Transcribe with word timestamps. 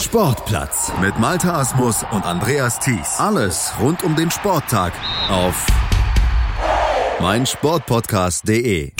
Sportplatz 0.00 0.92
mit 1.00 1.18
Malta 1.18 1.58
Asmus 1.58 2.04
und 2.12 2.24
Andreas 2.24 2.78
Thies. 2.78 3.18
Alles 3.18 3.72
rund 3.80 4.04
um 4.04 4.14
den 4.14 4.30
Sporttag 4.30 4.92
auf 5.28 5.66
meinsportpodcast.de. 7.20 8.92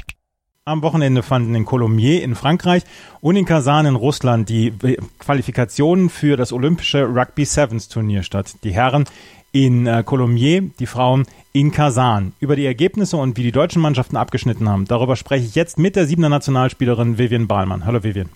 Am 0.64 0.82
Wochenende 0.82 1.22
fanden 1.22 1.54
in 1.54 1.64
Colomiers 1.64 2.24
in 2.24 2.34
Frankreich 2.34 2.82
und 3.20 3.36
in 3.36 3.44
Kasan 3.44 3.86
in 3.86 3.94
Russland 3.94 4.48
die 4.48 4.72
Qualifikationen 5.20 6.10
für 6.10 6.36
das 6.36 6.52
olympische 6.52 7.04
Rugby 7.04 7.44
Sevens 7.44 7.88
Turnier 7.88 8.24
statt. 8.24 8.56
Die 8.64 8.72
Herren 8.72 9.04
in 9.52 9.86
äh, 9.86 10.02
Colomiers, 10.04 10.64
die 10.80 10.86
Frauen 10.86 11.26
in 11.52 11.70
Kasan. 11.70 12.32
Über 12.40 12.56
die 12.56 12.66
Ergebnisse 12.66 13.16
und 13.16 13.36
wie 13.36 13.44
die 13.44 13.52
deutschen 13.52 13.80
Mannschaften 13.80 14.16
abgeschnitten 14.16 14.68
haben, 14.68 14.84
darüber 14.86 15.14
spreche 15.14 15.46
ich 15.46 15.54
jetzt 15.54 15.78
mit 15.78 15.94
der 15.94 16.06
siebener 16.06 16.28
Nationalspielerin 16.28 17.18
Vivian 17.18 17.46
Bahlmann. 17.46 17.86
Hallo 17.86 18.02
Vivian. 18.02 18.30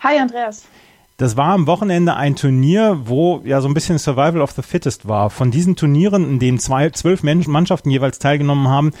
Hi 0.00 0.20
Andreas. 0.20 0.66
Das 1.18 1.34
war 1.38 1.54
am 1.54 1.66
Wochenende 1.66 2.14
ein 2.14 2.36
Turnier, 2.36 3.00
wo 3.04 3.40
ja 3.44 3.62
so 3.62 3.68
ein 3.68 3.74
bisschen 3.74 3.98
Survival 3.98 4.42
of 4.42 4.50
the 4.50 4.60
Fittest 4.60 5.08
war. 5.08 5.30
Von 5.30 5.50
diesen 5.50 5.74
Turnieren, 5.74 6.28
in 6.28 6.38
denen 6.38 6.58
zwei, 6.58 6.90
zwölf 6.90 7.22
Mannschaften 7.22 7.88
jeweils 7.88 8.18
teilgenommen 8.18 8.68
haben, 8.68 8.92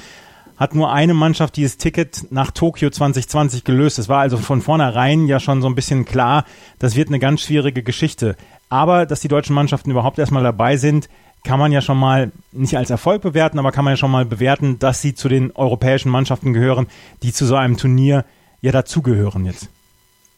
hat 0.56 0.74
nur 0.74 0.90
eine 0.90 1.12
Mannschaft 1.12 1.56
dieses 1.56 1.76
Ticket 1.76 2.28
nach 2.30 2.52
Tokio 2.52 2.88
2020 2.88 3.64
gelöst. 3.64 3.98
Es 3.98 4.08
war 4.08 4.20
also 4.20 4.38
von 4.38 4.62
vornherein 4.62 5.26
ja 5.26 5.38
schon 5.38 5.60
so 5.60 5.68
ein 5.68 5.74
bisschen 5.74 6.06
klar, 6.06 6.46
das 6.78 6.96
wird 6.96 7.08
eine 7.08 7.18
ganz 7.18 7.42
schwierige 7.42 7.82
Geschichte. 7.82 8.36
Aber 8.70 9.04
dass 9.04 9.20
die 9.20 9.28
deutschen 9.28 9.54
Mannschaften 9.54 9.90
überhaupt 9.90 10.18
erstmal 10.18 10.42
dabei 10.42 10.78
sind, 10.78 11.10
kann 11.44 11.60
man 11.60 11.70
ja 11.70 11.82
schon 11.82 11.98
mal 11.98 12.32
nicht 12.50 12.78
als 12.78 12.88
Erfolg 12.88 13.20
bewerten, 13.20 13.58
aber 13.58 13.72
kann 13.72 13.84
man 13.84 13.92
ja 13.92 13.98
schon 13.98 14.10
mal 14.10 14.24
bewerten, 14.24 14.78
dass 14.78 15.02
sie 15.02 15.14
zu 15.14 15.28
den 15.28 15.52
europäischen 15.54 16.10
Mannschaften 16.10 16.54
gehören, 16.54 16.86
die 17.22 17.34
zu 17.34 17.44
so 17.44 17.56
einem 17.56 17.76
Turnier 17.76 18.24
ja 18.62 18.72
dazugehören 18.72 19.44
jetzt. 19.44 19.68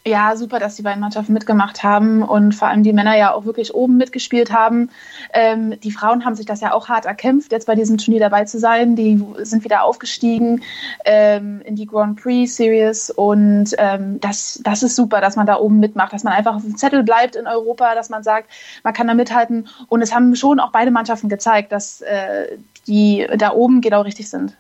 Ja, 0.07 0.37
super, 0.37 0.59
dass 0.59 0.77
die 0.77 0.83
beiden 0.83 1.01
Mannschaften 1.01 1.35
mitgemacht 1.35 1.83
haben 1.83 2.23
und 2.23 2.55
vor 2.55 2.69
allem 2.69 2.83
die 2.83 2.95
Männer 2.95 3.17
ja 3.17 3.35
auch 3.35 3.45
wirklich 3.45 3.75
oben 3.75 3.97
mitgespielt 3.99 4.53
haben. 4.53 4.91
Ähm, 5.35 5.79
die 5.81 5.91
Frauen 5.91 6.25
haben 6.25 6.35
sich 6.35 6.47
das 6.47 6.61
ja 6.61 6.73
auch 6.73 6.89
hart 6.89 7.05
erkämpft, 7.05 7.53
jetzt 7.53 7.67
bei 7.67 7.75
diesem 7.75 7.99
Turnier 7.99 8.21
dabei 8.21 8.45
zu 8.45 8.59
sein. 8.59 8.97
Die 8.97 9.23
sind 9.43 9.65
wieder 9.65 9.83
aufgestiegen 9.83 10.63
ähm, 11.05 11.61
in 11.63 11.77
die 11.77 11.85
Grand 11.85 12.23
Prix 12.23 12.57
Series 12.57 13.11
und 13.11 13.75
ähm, 13.77 14.19
das, 14.21 14.61
das 14.65 14.83
ist 14.83 14.97
super, 14.97 15.21
dass 15.21 15.37
man 15.37 15.47
da 15.47 15.57
oben 15.57 15.79
mitmacht, 15.79 16.13
dass 16.13 16.25
man 16.25 16.33
einfach 16.33 16.55
auf 16.55 16.63
dem 16.63 16.77
Zettel 16.77 17.03
bleibt 17.03 17.37
in 17.37 17.47
Europa, 17.47 17.95
dass 17.95 18.09
man 18.09 18.23
sagt, 18.23 18.49
man 18.85 18.95
kann 18.95 19.09
da 19.09 19.15
mithalten. 19.15 19.69
Und 19.89 20.01
es 20.01 20.15
haben 20.15 20.35
schon 20.37 20.61
auch 20.61 20.71
beide 20.71 20.91
Mannschaften 20.91 21.29
gezeigt, 21.29 21.73
dass 21.73 22.01
äh, 22.01 22.57
die 22.87 23.27
da 23.37 23.53
oben 23.53 23.81
genau 23.81 24.03
richtig 24.03 24.31
sind. 24.31 24.57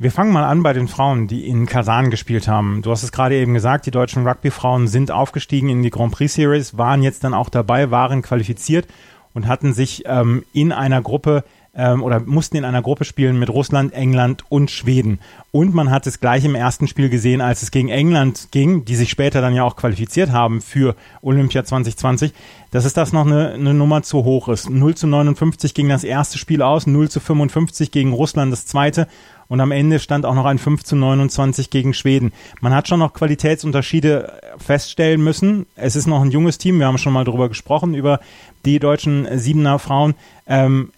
Wir 0.00 0.12
fangen 0.12 0.32
mal 0.32 0.44
an 0.44 0.62
bei 0.62 0.72
den 0.72 0.86
Frauen, 0.86 1.26
die 1.26 1.48
in 1.48 1.66
Kasan 1.66 2.10
gespielt 2.10 2.46
haben. 2.46 2.82
Du 2.82 2.92
hast 2.92 3.02
es 3.02 3.10
gerade 3.10 3.34
eben 3.34 3.52
gesagt, 3.52 3.84
die 3.84 3.90
deutschen 3.90 4.24
Rugby-Frauen 4.24 4.86
sind 4.86 5.10
aufgestiegen 5.10 5.70
in 5.70 5.82
die 5.82 5.90
Grand 5.90 6.12
Prix 6.12 6.34
Series, 6.34 6.78
waren 6.78 7.02
jetzt 7.02 7.24
dann 7.24 7.34
auch 7.34 7.48
dabei, 7.48 7.90
waren 7.90 8.22
qualifiziert 8.22 8.86
und 9.34 9.48
hatten 9.48 9.72
sich 9.72 10.04
ähm, 10.06 10.44
in 10.52 10.70
einer 10.70 11.02
Gruppe 11.02 11.42
ähm, 11.74 12.04
oder 12.04 12.20
mussten 12.20 12.56
in 12.56 12.64
einer 12.64 12.80
Gruppe 12.80 13.04
spielen 13.04 13.40
mit 13.40 13.50
Russland, 13.50 13.92
England 13.92 14.44
und 14.48 14.70
Schweden. 14.70 15.18
Und 15.50 15.74
man 15.74 15.90
hat 15.90 16.06
es 16.06 16.20
gleich 16.20 16.44
im 16.44 16.54
ersten 16.54 16.86
Spiel 16.86 17.08
gesehen, 17.08 17.40
als 17.40 17.62
es 17.64 17.72
gegen 17.72 17.88
England 17.88 18.48
ging, 18.52 18.84
die 18.84 18.94
sich 18.94 19.10
später 19.10 19.40
dann 19.40 19.54
ja 19.54 19.64
auch 19.64 19.74
qualifiziert 19.74 20.30
haben 20.30 20.60
für 20.60 20.94
Olympia 21.22 21.64
2020, 21.64 22.32
dass 22.70 22.84
es 22.84 22.94
das 22.94 23.12
noch 23.12 23.26
eine, 23.26 23.50
eine 23.50 23.74
Nummer 23.74 24.04
zu 24.04 24.22
hoch 24.22 24.48
ist. 24.48 24.70
0 24.70 24.94
zu 24.94 25.08
59 25.08 25.74
ging 25.74 25.88
das 25.88 26.04
erste 26.04 26.38
Spiel 26.38 26.62
aus, 26.62 26.86
0 26.86 27.08
zu 27.08 27.18
55 27.18 27.90
gegen 27.90 28.12
Russland 28.12 28.52
das 28.52 28.64
zweite 28.66 29.08
und 29.48 29.60
am 29.60 29.70
Ende 29.72 29.98
stand 29.98 30.26
auch 30.26 30.34
noch 30.34 30.44
ein 30.44 30.58
5 30.58 30.84
zu 30.84 30.96
29 30.96 31.70
gegen 31.70 31.94
Schweden. 31.94 32.32
Man 32.60 32.74
hat 32.74 32.88
schon 32.88 33.00
noch 33.00 33.14
Qualitätsunterschiede 33.14 34.40
feststellen 34.58 35.22
müssen. 35.22 35.66
Es 35.74 35.96
ist 35.96 36.06
noch 36.06 36.22
ein 36.22 36.30
junges 36.30 36.58
Team, 36.58 36.78
wir 36.78 36.86
haben 36.86 36.98
schon 36.98 37.12
mal 37.12 37.24
darüber 37.24 37.48
gesprochen, 37.48 37.94
über 37.94 38.20
die 38.64 38.78
deutschen 38.78 39.26
Siebener 39.38 39.78
Frauen. 39.78 40.14
Ähm, 40.46 40.92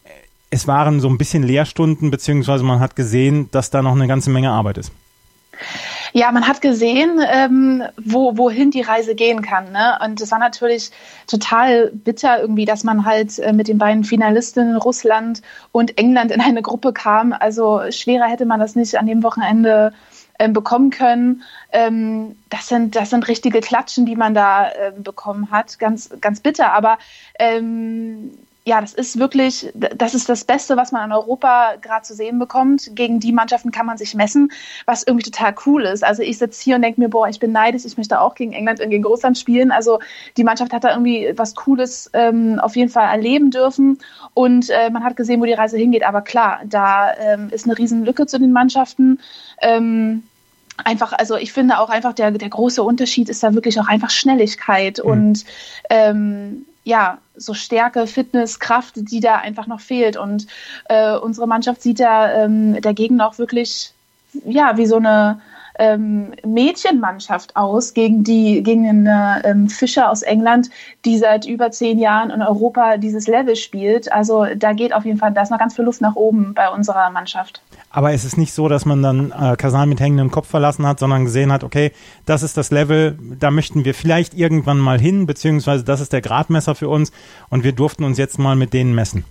es 0.50 0.66
waren 0.66 1.00
so 1.00 1.08
ein 1.08 1.18
bisschen 1.18 1.44
Lehrstunden, 1.44 2.10
beziehungsweise 2.10 2.64
man 2.64 2.80
hat 2.80 2.96
gesehen, 2.96 3.48
dass 3.52 3.70
da 3.70 3.82
noch 3.82 3.94
eine 3.94 4.08
ganze 4.08 4.30
Menge 4.30 4.50
Arbeit 4.50 4.78
ist. 4.78 4.92
Ja, 6.12 6.32
man 6.32 6.46
hat 6.46 6.60
gesehen, 6.60 7.20
ähm, 7.30 7.82
wo, 8.02 8.36
wohin 8.36 8.70
die 8.70 8.80
Reise 8.82 9.14
gehen 9.14 9.42
kann. 9.42 9.72
Ne? 9.72 9.98
Und 10.04 10.20
es 10.20 10.30
war 10.30 10.38
natürlich 10.38 10.90
total 11.26 11.90
bitter 11.92 12.40
irgendwie, 12.40 12.64
dass 12.64 12.84
man 12.84 13.04
halt 13.04 13.38
äh, 13.38 13.52
mit 13.52 13.68
den 13.68 13.78
beiden 13.78 14.04
Finalistinnen 14.04 14.76
Russland 14.76 15.42
und 15.72 15.98
England 15.98 16.32
in 16.32 16.40
eine 16.40 16.62
Gruppe 16.62 16.92
kam. 16.92 17.32
Also 17.32 17.82
schwerer 17.90 18.26
hätte 18.26 18.46
man 18.46 18.60
das 18.60 18.74
nicht 18.74 18.98
an 18.98 19.06
dem 19.06 19.22
Wochenende 19.22 19.92
ähm, 20.40 20.52
bekommen 20.52 20.90
können. 20.90 21.42
Ähm, 21.70 22.36
das, 22.48 22.68
sind, 22.68 22.96
das 22.96 23.10
sind 23.10 23.28
richtige 23.28 23.60
Klatschen, 23.60 24.06
die 24.06 24.16
man 24.16 24.34
da 24.34 24.68
äh, 24.68 24.92
bekommen 24.96 25.50
hat. 25.50 25.78
Ganz, 25.78 26.10
ganz 26.20 26.40
bitter. 26.40 26.72
Aber 26.72 26.98
ähm, 27.38 28.32
ja, 28.64 28.80
das 28.80 28.92
ist 28.92 29.18
wirklich, 29.18 29.72
das 29.74 30.14
ist 30.14 30.28
das 30.28 30.44
Beste, 30.44 30.76
was 30.76 30.92
man 30.92 31.06
in 31.06 31.12
Europa 31.12 31.76
gerade 31.80 32.04
zu 32.04 32.14
sehen 32.14 32.38
bekommt. 32.38 32.90
Gegen 32.94 33.18
die 33.18 33.32
Mannschaften 33.32 33.70
kann 33.70 33.86
man 33.86 33.96
sich 33.96 34.14
messen, 34.14 34.52
was 34.84 35.02
irgendwie 35.02 35.30
total 35.30 35.54
cool 35.64 35.84
ist. 35.84 36.04
Also 36.04 36.22
ich 36.22 36.36
sitze 36.36 36.62
hier 36.62 36.76
und 36.76 36.82
denke 36.82 37.00
mir, 37.00 37.08
boah, 37.08 37.26
ich 37.28 37.40
bin 37.40 37.52
neidisch, 37.52 37.86
ich 37.86 37.96
möchte 37.96 38.20
auch 38.20 38.34
gegen 38.34 38.52
England 38.52 38.80
und 38.80 38.90
gegen 38.90 39.04
Russland 39.04 39.38
spielen. 39.38 39.72
Also 39.72 39.98
die 40.36 40.44
Mannschaft 40.44 40.74
hat 40.74 40.84
da 40.84 40.90
irgendwie 40.90 41.32
was 41.36 41.54
Cooles 41.54 42.10
ähm, 42.12 42.58
auf 42.60 42.76
jeden 42.76 42.90
Fall 42.90 43.08
erleben 43.08 43.50
dürfen 43.50 43.98
und 44.34 44.68
äh, 44.68 44.90
man 44.90 45.04
hat 45.04 45.16
gesehen, 45.16 45.40
wo 45.40 45.46
die 45.46 45.54
Reise 45.54 45.78
hingeht. 45.78 46.04
Aber 46.04 46.20
klar, 46.20 46.60
da 46.66 47.14
ähm, 47.14 47.48
ist 47.50 47.64
eine 47.64 47.78
riesen 47.78 48.04
Lücke 48.04 48.26
zu 48.26 48.38
den 48.38 48.52
Mannschaften. 48.52 49.20
Ähm, 49.62 50.22
einfach, 50.76 51.12
also 51.12 51.36
ich 51.36 51.52
finde 51.52 51.78
auch 51.78 51.88
einfach 51.88 52.12
der, 52.12 52.30
der 52.30 52.48
große 52.50 52.82
Unterschied 52.82 53.30
ist 53.30 53.42
da 53.42 53.54
wirklich 53.54 53.80
auch 53.80 53.88
einfach 53.88 54.10
Schnelligkeit 54.10 55.00
mhm. 55.02 55.10
und 55.10 55.44
ähm, 55.88 56.66
ja, 56.84 57.18
so 57.36 57.54
Stärke, 57.54 58.06
Fitness, 58.06 58.58
Kraft, 58.58 58.94
die 58.96 59.20
da 59.20 59.36
einfach 59.36 59.66
noch 59.66 59.80
fehlt. 59.80 60.16
Und 60.16 60.46
äh, 60.86 61.16
unsere 61.16 61.46
Mannschaft 61.46 61.82
sieht 61.82 62.00
da 62.00 62.44
ähm, 62.44 62.80
dagegen 62.80 63.20
auch 63.20 63.38
wirklich, 63.38 63.92
ja, 64.44 64.76
wie 64.76 64.86
so 64.86 64.96
eine 64.96 65.40
ähm, 65.80 66.32
Mädchenmannschaft 66.46 67.56
aus 67.56 67.94
gegen 67.94 68.22
die 68.22 68.62
gegen 68.62 68.84
den 68.84 69.08
ähm, 69.44 69.68
Fischer 69.68 70.10
aus 70.10 70.22
England, 70.22 70.70
die 71.04 71.18
seit 71.18 71.46
über 71.46 71.70
zehn 71.70 71.98
Jahren 71.98 72.30
in 72.30 72.42
Europa 72.42 72.98
dieses 72.98 73.26
Level 73.26 73.56
spielt. 73.56 74.12
Also 74.12 74.46
da 74.56 74.72
geht 74.74 74.92
auf 74.92 75.04
jeden 75.04 75.18
Fall, 75.18 75.32
da 75.32 75.42
ist 75.42 75.50
noch 75.50 75.58
ganz 75.58 75.74
viel 75.74 75.84
Luft 75.84 76.00
nach 76.00 76.14
oben 76.14 76.54
bei 76.54 76.68
unserer 76.68 77.10
Mannschaft. 77.10 77.62
Aber 77.90 78.12
es 78.12 78.24
ist 78.24 78.36
nicht 78.36 78.52
so, 78.52 78.68
dass 78.68 78.84
man 78.84 79.02
dann 79.02 79.32
äh, 79.32 79.56
Kasan 79.56 79.88
mit 79.88 79.98
hängendem 79.98 80.30
Kopf 80.30 80.48
verlassen 80.48 80.86
hat, 80.86 81.00
sondern 81.00 81.24
gesehen 81.24 81.50
hat, 81.50 81.64
okay, 81.64 81.90
das 82.26 82.42
ist 82.42 82.56
das 82.56 82.70
Level, 82.70 83.18
da 83.38 83.50
möchten 83.50 83.84
wir 83.84 83.94
vielleicht 83.94 84.34
irgendwann 84.34 84.78
mal 84.78 85.00
hin, 85.00 85.26
beziehungsweise 85.26 85.82
das 85.82 86.00
ist 86.00 86.12
der 86.12 86.20
Gradmesser 86.20 86.74
für 86.74 86.88
uns 86.88 87.10
und 87.48 87.64
wir 87.64 87.72
durften 87.72 88.04
uns 88.04 88.18
jetzt 88.18 88.38
mal 88.38 88.54
mit 88.54 88.74
denen 88.74 88.94
messen. 88.94 89.24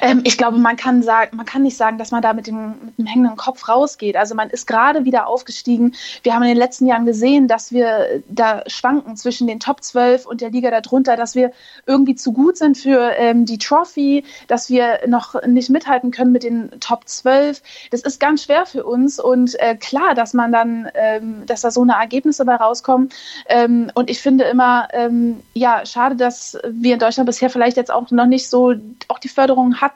Ähm, 0.00 0.22
ich 0.24 0.38
glaube, 0.38 0.58
man 0.58 0.76
kann 0.76 1.02
sagen, 1.02 1.36
man 1.36 1.46
kann 1.46 1.62
nicht 1.62 1.76
sagen, 1.76 1.98
dass 1.98 2.10
man 2.10 2.22
da 2.22 2.32
mit 2.32 2.46
dem, 2.46 2.74
mit 2.84 2.98
dem 2.98 3.06
hängenden 3.06 3.36
Kopf 3.36 3.68
rausgeht. 3.68 4.16
Also 4.16 4.34
man 4.34 4.50
ist 4.50 4.66
gerade 4.66 5.04
wieder 5.04 5.26
aufgestiegen. 5.26 5.94
Wir 6.22 6.34
haben 6.34 6.42
in 6.42 6.48
den 6.48 6.56
letzten 6.56 6.86
Jahren 6.86 7.06
gesehen, 7.06 7.48
dass 7.48 7.72
wir 7.72 8.22
da 8.28 8.62
schwanken 8.66 9.16
zwischen 9.16 9.46
den 9.46 9.60
Top 9.60 9.82
12 9.82 10.26
und 10.26 10.40
der 10.40 10.50
Liga 10.50 10.70
darunter, 10.70 11.16
dass 11.16 11.34
wir 11.34 11.52
irgendwie 11.86 12.14
zu 12.14 12.32
gut 12.32 12.56
sind 12.56 12.78
für 12.78 13.12
ähm, 13.16 13.44
die 13.44 13.58
Trophy, 13.58 14.24
dass 14.46 14.70
wir 14.70 15.00
noch 15.06 15.40
nicht 15.46 15.70
mithalten 15.70 16.10
können 16.10 16.32
mit 16.32 16.42
den 16.42 16.70
Top 16.80 17.08
12. 17.08 17.62
Das 17.90 18.02
ist 18.02 18.20
ganz 18.20 18.44
schwer 18.44 18.66
für 18.66 18.84
uns 18.84 19.18
und 19.18 19.58
äh, 19.60 19.76
klar, 19.76 20.14
dass 20.14 20.34
man 20.34 20.52
dann, 20.52 20.88
ähm, 20.94 21.46
dass 21.46 21.62
da 21.62 21.70
so 21.70 21.82
eine 21.82 21.94
Ergebnisse 21.94 22.44
bei 22.44 22.56
rauskommen. 22.56 23.10
Ähm, 23.48 23.90
und 23.94 24.10
ich 24.10 24.20
finde 24.20 24.44
immer, 24.44 24.88
ähm, 24.92 25.40
ja, 25.54 25.84
schade, 25.86 26.16
dass 26.16 26.58
wir 26.64 26.94
in 26.94 27.00
Deutschland 27.00 27.26
bisher 27.26 27.50
vielleicht 27.50 27.76
jetzt 27.76 27.90
auch 27.90 28.10
noch 28.10 28.26
nicht 28.26 28.48
so 28.48 28.74
auch 29.08 29.18
die 29.18 29.28
Förderung 29.28 29.80
hatten, 29.80 29.89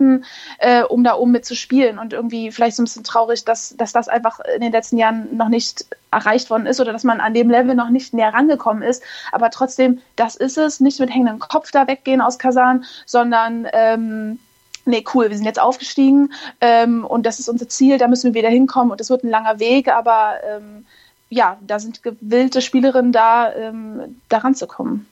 äh, 0.59 0.83
um 0.83 1.05
da 1.05 1.15
oben 1.15 1.33
mitzuspielen. 1.33 1.99
Und 1.99 2.13
irgendwie 2.13 2.51
vielleicht 2.51 2.77
so 2.77 2.83
ein 2.83 2.87
bisschen 2.87 3.05
traurig, 3.05 3.45
dass, 3.45 3.77
dass 3.77 3.93
das 3.93 4.09
einfach 4.09 4.41
in 4.55 4.61
den 4.61 4.73
letzten 4.73 4.99
Jahren 4.99 5.37
noch 5.37 5.49
nicht 5.49 5.87
erreicht 6.11 6.51
worden 6.51 6.67
ist 6.67 6.81
oder 6.81 6.93
dass 6.93 7.05
man 7.05 7.21
an 7.21 7.35
dem 7.35 7.51
Level 7.51 7.75
noch 7.75 7.91
nicht 7.91 8.15
näher 8.15 8.35
rangekommen 8.35 8.83
ist. 8.83 9.03
Aber 9.33 9.51
trotzdem, 9.51 10.01
das 10.17 10.37
ist 10.37 10.59
es. 10.59 10.81
Nicht 10.81 11.01
mit 11.01 11.11
hängendem 11.11 11.39
Kopf 11.39 11.71
da 11.71 11.87
weggehen 11.87 12.21
aus 12.21 12.39
Kasan, 12.39 12.85
sondern 13.07 13.67
ähm, 13.73 14.39
nee, 14.87 15.05
cool, 15.15 15.31
wir 15.31 15.37
sind 15.37 15.47
jetzt 15.47 15.61
aufgestiegen 15.61 16.33
ähm, 16.61 17.05
und 17.05 17.25
das 17.27 17.41
ist 17.41 17.49
unser 17.49 17.69
Ziel, 17.69 17.99
da 17.99 18.09
müssen 18.09 18.35
wir 18.35 18.43
wieder 18.43 18.51
hinkommen 18.51 18.91
und 18.91 19.01
es 19.01 19.11
wird 19.11 19.25
ein 19.25 19.31
langer 19.31 19.59
Weg, 19.59 19.89
aber 19.89 20.35
ähm, 20.47 20.85
ja, 21.31 21.59
da 21.67 21.79
sind 21.79 22.03
gewillte 22.03 22.61
Spielerinnen 22.61 23.13
da, 23.13 23.53
ähm, 23.55 24.21
da 24.29 24.39
ranzukommen. 24.39 25.07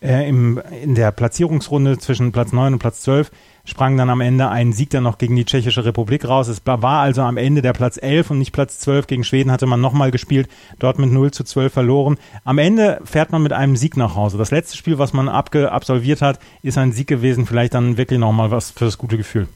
Äh, 0.00 0.28
im, 0.28 0.60
in 0.82 0.94
der 0.94 1.12
Platzierungsrunde 1.12 1.98
zwischen 1.98 2.32
Platz 2.32 2.52
9 2.52 2.74
und 2.74 2.78
Platz 2.80 3.02
12 3.02 3.30
sprang 3.64 3.96
dann 3.96 4.10
am 4.10 4.20
Ende 4.20 4.48
ein 4.48 4.72
Sieg 4.72 4.90
dann 4.90 5.04
noch 5.04 5.18
gegen 5.18 5.36
die 5.36 5.44
Tschechische 5.44 5.84
Republik 5.84 6.26
raus. 6.26 6.48
Es 6.48 6.62
war 6.64 7.00
also 7.00 7.22
am 7.22 7.36
Ende 7.36 7.62
der 7.62 7.72
Platz 7.72 7.98
11 8.00 8.30
und 8.30 8.38
nicht 8.38 8.52
Platz 8.52 8.78
12. 8.80 9.06
Gegen 9.06 9.24
Schweden 9.24 9.52
hatte 9.52 9.66
man 9.66 9.80
nochmal 9.80 10.10
gespielt, 10.10 10.48
dort 10.78 10.98
mit 10.98 11.10
0 11.10 11.30
zu 11.30 11.44
12 11.44 11.72
verloren. 11.72 12.18
Am 12.44 12.58
Ende 12.58 13.00
fährt 13.04 13.32
man 13.32 13.42
mit 13.42 13.52
einem 13.52 13.76
Sieg 13.76 13.96
nach 13.96 14.16
Hause. 14.16 14.38
Das 14.38 14.50
letzte 14.50 14.76
Spiel, 14.76 14.98
was 14.98 15.12
man 15.12 15.28
abge 15.28 15.70
absolviert 15.70 16.22
hat, 16.22 16.38
ist 16.62 16.78
ein 16.78 16.92
Sieg 16.92 17.06
gewesen. 17.06 17.46
Vielleicht 17.46 17.74
dann 17.74 17.96
wirklich 17.96 18.18
nochmal 18.18 18.50
was 18.50 18.70
für 18.70 18.84
das 18.84 18.98
gute 18.98 19.16
Gefühl. 19.16 19.48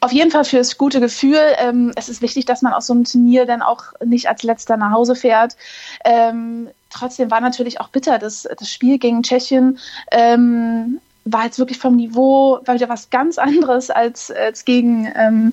Auf 0.00 0.12
jeden 0.12 0.30
Fall 0.30 0.44
fürs 0.44 0.76
gute 0.76 1.00
Gefühl. 1.00 1.40
Ähm, 1.58 1.92
es 1.96 2.08
ist 2.08 2.22
wichtig, 2.22 2.44
dass 2.44 2.62
man 2.62 2.72
aus 2.72 2.86
so 2.86 2.92
einem 2.92 3.04
Turnier 3.04 3.46
dann 3.46 3.62
auch 3.62 3.84
nicht 4.04 4.28
als 4.28 4.42
letzter 4.42 4.76
nach 4.76 4.92
Hause 4.92 5.14
fährt. 5.14 5.56
Ähm, 6.04 6.68
trotzdem 6.90 7.30
war 7.30 7.40
natürlich 7.40 7.80
auch 7.80 7.88
bitter, 7.88 8.18
dass 8.18 8.42
das 8.58 8.70
Spiel 8.70 8.98
gegen 8.98 9.22
Tschechien 9.22 9.78
ähm, 10.10 11.00
war 11.26 11.44
jetzt 11.44 11.58
wirklich 11.58 11.78
vom 11.78 11.96
Niveau, 11.96 12.60
war 12.64 12.74
wieder 12.74 12.88
was 12.88 13.10
ganz 13.10 13.36
anderes 13.38 13.90
als, 13.90 14.30
als 14.30 14.64
gegen 14.64 15.12
ähm, 15.14 15.52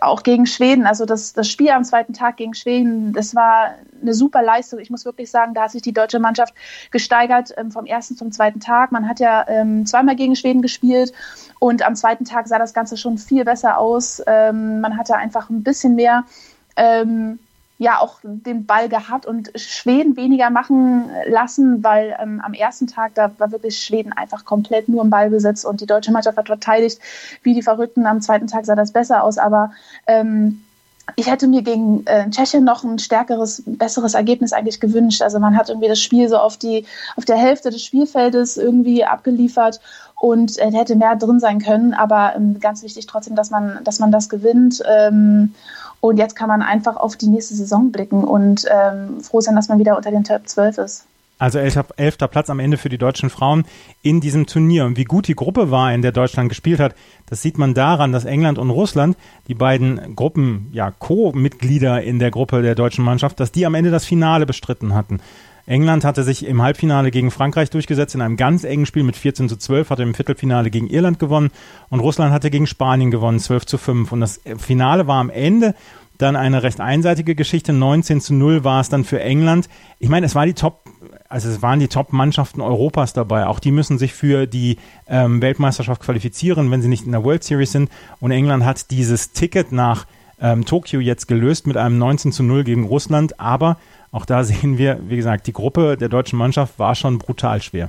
auch 0.00 0.24
gegen 0.24 0.46
Schweden. 0.46 0.86
Also 0.86 1.04
das, 1.06 1.32
das 1.32 1.48
Spiel 1.48 1.70
am 1.70 1.84
zweiten 1.84 2.12
Tag 2.12 2.36
gegen 2.36 2.54
Schweden, 2.54 3.12
das 3.12 3.34
war 3.34 3.74
eine 4.02 4.12
super 4.12 4.42
Leistung. 4.42 4.80
Ich 4.80 4.90
muss 4.90 5.04
wirklich 5.04 5.30
sagen, 5.30 5.54
da 5.54 5.62
hat 5.62 5.70
sich 5.70 5.82
die 5.82 5.92
deutsche 5.92 6.18
Mannschaft 6.18 6.52
gesteigert 6.90 7.54
ähm, 7.56 7.70
vom 7.70 7.86
ersten 7.86 8.16
zum 8.16 8.32
zweiten 8.32 8.58
Tag. 8.58 8.90
Man 8.90 9.08
hat 9.08 9.20
ja 9.20 9.46
ähm, 9.48 9.86
zweimal 9.86 10.16
gegen 10.16 10.34
Schweden 10.34 10.62
gespielt 10.62 11.12
und 11.60 11.86
am 11.86 11.94
zweiten 11.94 12.24
Tag 12.24 12.48
sah 12.48 12.58
das 12.58 12.74
Ganze 12.74 12.96
schon 12.96 13.18
viel 13.18 13.44
besser 13.44 13.78
aus. 13.78 14.20
Ähm, 14.26 14.80
man 14.80 14.96
hatte 14.98 15.16
einfach 15.16 15.48
ein 15.48 15.62
bisschen 15.62 15.94
mehr 15.94 16.24
ähm, 16.76 17.38
ja 17.78 17.98
auch 17.98 18.20
den 18.22 18.66
Ball 18.66 18.88
gehabt 18.88 19.26
und 19.26 19.50
Schweden 19.56 20.16
weniger 20.16 20.50
machen 20.50 21.10
lassen, 21.26 21.82
weil 21.82 22.16
ähm, 22.20 22.40
am 22.40 22.54
ersten 22.54 22.86
Tag 22.86 23.14
da 23.14 23.32
war 23.38 23.50
wirklich 23.50 23.82
Schweden 23.82 24.12
einfach 24.12 24.44
komplett 24.44 24.88
nur 24.88 25.02
im 25.02 25.10
Ballbesitz 25.10 25.64
und 25.64 25.80
die 25.80 25.86
deutsche 25.86 26.12
Mannschaft 26.12 26.38
hat 26.38 26.46
verteidigt 26.46 27.00
wie 27.42 27.54
die 27.54 27.62
Verrückten. 27.62 28.06
Am 28.06 28.20
zweiten 28.20 28.46
Tag 28.46 28.64
sah 28.64 28.76
das 28.76 28.92
besser 28.92 29.24
aus, 29.24 29.38
aber 29.38 29.72
ähm, 30.06 30.62
ich 31.16 31.30
hätte 31.30 31.46
mir 31.48 31.62
gegen 31.62 32.06
äh, 32.06 32.28
Tschechien 32.30 32.64
noch 32.64 32.82
ein 32.82 32.98
stärkeres, 32.98 33.62
besseres 33.66 34.14
Ergebnis 34.14 34.52
eigentlich 34.52 34.80
gewünscht. 34.80 35.22
Also 35.22 35.38
man 35.38 35.56
hat 35.56 35.68
irgendwie 35.68 35.88
das 35.88 36.00
Spiel 36.00 36.28
so 36.28 36.38
auf 36.38 36.56
die 36.56 36.86
auf 37.16 37.24
der 37.24 37.36
Hälfte 37.36 37.70
des 37.70 37.84
Spielfeldes 37.84 38.56
irgendwie 38.56 39.04
abgeliefert 39.04 39.80
und 40.16 40.58
äh, 40.58 40.70
hätte 40.72 40.96
mehr 40.96 41.16
drin 41.16 41.40
sein 41.40 41.60
können. 41.60 41.92
Aber 41.92 42.34
ähm, 42.36 42.58
ganz 42.58 42.82
wichtig 42.82 43.06
trotzdem, 43.06 43.36
dass 43.36 43.50
man 43.50 43.80
dass 43.84 43.98
man 43.98 44.12
das 44.12 44.28
gewinnt. 44.28 44.82
Ähm, 44.88 45.54
und 46.08 46.18
jetzt 46.18 46.36
kann 46.36 46.48
man 46.48 46.60
einfach 46.60 46.96
auf 46.96 47.16
die 47.16 47.28
nächste 47.28 47.54
Saison 47.54 47.90
blicken 47.90 48.24
und 48.24 48.66
ähm, 48.70 49.22
froh 49.22 49.40
sein, 49.40 49.56
dass 49.56 49.68
man 49.68 49.78
wieder 49.78 49.96
unter 49.96 50.10
den 50.10 50.22
Top 50.22 50.46
12 50.46 50.76
ist. 50.76 51.06
Also 51.38 51.58
elfter, 51.58 51.86
elfter 51.96 52.28
Platz 52.28 52.50
am 52.50 52.60
Ende 52.60 52.76
für 52.76 52.90
die 52.90 52.98
deutschen 52.98 53.30
Frauen 53.30 53.64
in 54.02 54.20
diesem 54.20 54.44
Turnier. 54.46 54.84
Und 54.84 54.98
wie 54.98 55.04
gut 55.04 55.28
die 55.28 55.34
Gruppe 55.34 55.70
war, 55.70 55.94
in 55.94 56.02
der 56.02 56.12
Deutschland 56.12 56.50
gespielt 56.50 56.78
hat, 56.78 56.94
das 57.24 57.40
sieht 57.40 57.56
man 57.56 57.72
daran, 57.72 58.12
dass 58.12 58.26
England 58.26 58.58
und 58.58 58.68
Russland, 58.68 59.16
die 59.48 59.54
beiden 59.54 60.14
Gruppen, 60.14 60.68
ja, 60.72 60.90
Co-Mitglieder 60.90 62.02
in 62.02 62.18
der 62.18 62.30
Gruppe 62.30 62.60
der 62.60 62.74
deutschen 62.74 63.02
Mannschaft, 63.02 63.40
dass 63.40 63.50
die 63.50 63.64
am 63.64 63.74
Ende 63.74 63.90
das 63.90 64.04
Finale 64.04 64.44
bestritten 64.44 64.94
hatten. 64.94 65.20
England 65.66 66.04
hatte 66.04 66.24
sich 66.24 66.46
im 66.46 66.62
Halbfinale 66.62 67.10
gegen 67.10 67.30
Frankreich 67.30 67.70
durchgesetzt 67.70 68.14
in 68.14 68.20
einem 68.20 68.36
ganz 68.36 68.64
engen 68.64 68.86
Spiel 68.86 69.02
mit 69.02 69.16
14 69.16 69.48
zu 69.48 69.56
12, 69.56 69.90
hatte 69.90 70.02
im 70.02 70.14
Viertelfinale 70.14 70.70
gegen 70.70 70.88
Irland 70.88 71.18
gewonnen 71.18 71.50
und 71.88 72.00
Russland 72.00 72.32
hatte 72.32 72.50
gegen 72.50 72.66
Spanien 72.66 73.10
gewonnen, 73.10 73.38
12 73.38 73.66
zu 73.66 73.78
5. 73.78 74.12
Und 74.12 74.20
das 74.20 74.40
Finale 74.58 75.06
war 75.06 75.20
am 75.20 75.30
Ende 75.30 75.74
dann 76.18 76.36
eine 76.36 76.62
recht 76.62 76.80
einseitige 76.80 77.34
Geschichte. 77.34 77.72
19 77.72 78.20
zu 78.20 78.34
0 78.34 78.64
war 78.64 78.80
es 78.80 78.88
dann 78.88 79.04
für 79.04 79.20
England. 79.20 79.68
Ich 79.98 80.08
meine, 80.08 80.26
es 80.26 80.34
war 80.34 80.46
die 80.46 80.54
Top, 80.54 80.84
also 81.28 81.48
es 81.48 81.62
waren 81.62 81.80
die 81.80 81.88
Top-Mannschaften 81.88 82.60
Europas 82.60 83.12
dabei. 83.12 83.46
Auch 83.46 83.58
die 83.58 83.72
müssen 83.72 83.98
sich 83.98 84.12
für 84.12 84.46
die 84.46 84.76
ähm, 85.08 85.42
Weltmeisterschaft 85.42 86.02
qualifizieren, 86.02 86.70
wenn 86.70 86.82
sie 86.82 86.88
nicht 86.88 87.06
in 87.06 87.12
der 87.12 87.24
World 87.24 87.42
Series 87.42 87.72
sind. 87.72 87.90
Und 88.20 88.30
England 88.30 88.64
hat 88.64 88.90
dieses 88.90 89.32
Ticket 89.32 89.72
nach 89.72 90.06
ähm, 90.40 90.64
Tokio 90.64 91.00
jetzt 91.00 91.26
gelöst 91.26 91.66
mit 91.66 91.76
einem 91.76 91.98
19 91.98 92.32
zu 92.32 92.42
0 92.42 92.64
gegen 92.64 92.84
Russland. 92.84 93.40
Aber 93.40 93.78
auch 94.14 94.26
da 94.26 94.44
sehen 94.44 94.78
wir, 94.78 94.98
wie 95.08 95.16
gesagt, 95.16 95.46
die 95.46 95.52
Gruppe 95.52 95.96
der 95.96 96.08
deutschen 96.08 96.38
Mannschaft 96.38 96.78
war 96.78 96.94
schon 96.94 97.18
brutal 97.18 97.60
schwer. 97.60 97.88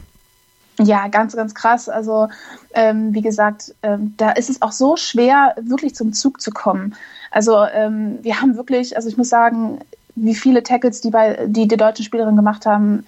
Ja, 0.80 1.07
ganz, 1.07 1.36
ganz 1.36 1.56
krass. 1.56 1.88
Also, 1.88 2.27
ähm, 2.74 3.13
wie 3.13 3.22
gesagt, 3.22 3.74
ähm, 3.81 4.13
da 4.18 4.31
ist 4.31 4.50
es 4.50 4.62
auch 4.62 4.74
so 4.74 4.98
schwer, 4.98 5.56
wirklich 5.62 5.95
zum 5.95 6.12
Zug 6.12 6.42
zu 6.42 6.51
kommen. 6.51 6.95
Also, 7.31 7.63
ähm, 7.63 8.19
wir 8.24 8.42
haben 8.42 8.57
wirklich, 8.57 8.98
also 8.98 9.07
ich 9.07 9.18
muss 9.18 9.30
sagen, 9.30 9.80
wie 10.16 10.36
viele 10.36 10.63
Tackles 10.63 11.00
die 11.01 11.12
bei 11.12 11.45
die, 11.48 11.68
die 11.68 11.77
deutschen 11.77 12.04
Spielerinnen 12.04 12.36
gemacht 12.36 12.66
haben, 12.66 13.06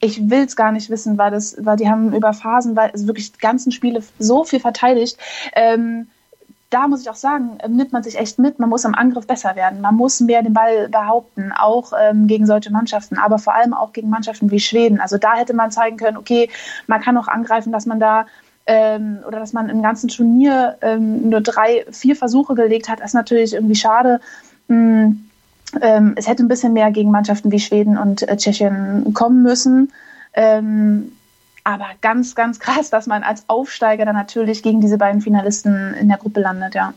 ich 0.00 0.28
will 0.28 0.44
es 0.44 0.56
gar 0.56 0.72
nicht 0.72 0.90
wissen, 0.90 1.16
weil 1.16 1.30
das, 1.30 1.56
weil 1.58 1.76
die 1.76 1.88
haben 1.88 2.12
über 2.12 2.34
Phasen, 2.34 2.76
weil 2.76 2.90
also 2.90 3.06
wirklich 3.06 3.32
die 3.32 3.38
ganzen 3.38 3.72
Spiele 3.72 4.02
so 4.18 4.44
viel 4.44 4.60
verteidigt. 4.60 5.16
Ähm, 5.54 6.08
da 6.76 6.88
muss 6.88 7.00
ich 7.00 7.08
auch 7.08 7.16
sagen, 7.16 7.58
äh, 7.60 7.68
nimmt 7.70 7.92
man 7.92 8.02
sich 8.02 8.18
echt 8.18 8.38
mit. 8.38 8.58
Man 8.58 8.68
muss 8.68 8.84
am 8.84 8.94
Angriff 8.94 9.26
besser 9.26 9.56
werden. 9.56 9.80
Man 9.80 9.94
muss 9.94 10.20
mehr 10.20 10.42
den 10.42 10.52
Ball 10.52 10.90
behaupten, 10.90 11.50
auch 11.52 11.94
ähm, 11.98 12.26
gegen 12.26 12.46
solche 12.46 12.70
Mannschaften, 12.70 13.16
aber 13.16 13.38
vor 13.38 13.54
allem 13.54 13.72
auch 13.72 13.94
gegen 13.94 14.10
Mannschaften 14.10 14.50
wie 14.50 14.60
Schweden. 14.60 15.00
Also 15.00 15.16
da 15.16 15.36
hätte 15.36 15.54
man 15.54 15.70
zeigen 15.70 15.96
können, 15.96 16.18
okay, 16.18 16.50
man 16.86 17.00
kann 17.00 17.16
auch 17.16 17.28
angreifen, 17.28 17.72
dass 17.72 17.86
man 17.86 17.98
da 17.98 18.26
ähm, 18.66 19.20
oder 19.26 19.38
dass 19.38 19.54
man 19.54 19.70
im 19.70 19.80
ganzen 19.80 20.08
Turnier 20.08 20.76
ähm, 20.82 21.30
nur 21.30 21.40
drei, 21.40 21.86
vier 21.92 22.14
Versuche 22.14 22.54
gelegt 22.54 22.90
hat. 22.90 23.00
Das 23.00 23.06
ist 23.06 23.14
natürlich 23.14 23.54
irgendwie 23.54 23.76
schade. 23.76 24.20
Mhm. 24.68 25.30
Ähm, 25.80 26.12
es 26.16 26.28
hätte 26.28 26.44
ein 26.44 26.48
bisschen 26.48 26.74
mehr 26.74 26.90
gegen 26.90 27.10
Mannschaften 27.10 27.50
wie 27.52 27.58
Schweden 27.58 27.96
und 27.96 28.28
äh, 28.28 28.36
Tschechien 28.36 29.14
kommen 29.14 29.42
müssen. 29.42 29.92
Ähm, 30.34 31.12
aber 31.66 31.88
ganz, 32.00 32.36
ganz 32.36 32.60
krass, 32.60 32.90
dass 32.90 33.08
man 33.08 33.24
als 33.24 33.44
Aufsteiger 33.48 34.04
dann 34.04 34.14
natürlich 34.14 34.62
gegen 34.62 34.80
diese 34.80 34.98
beiden 34.98 35.20
Finalisten 35.20 35.94
in 35.94 36.06
der 36.06 36.16
Gruppe 36.16 36.40
landet, 36.40 36.76
ja. 36.76 36.94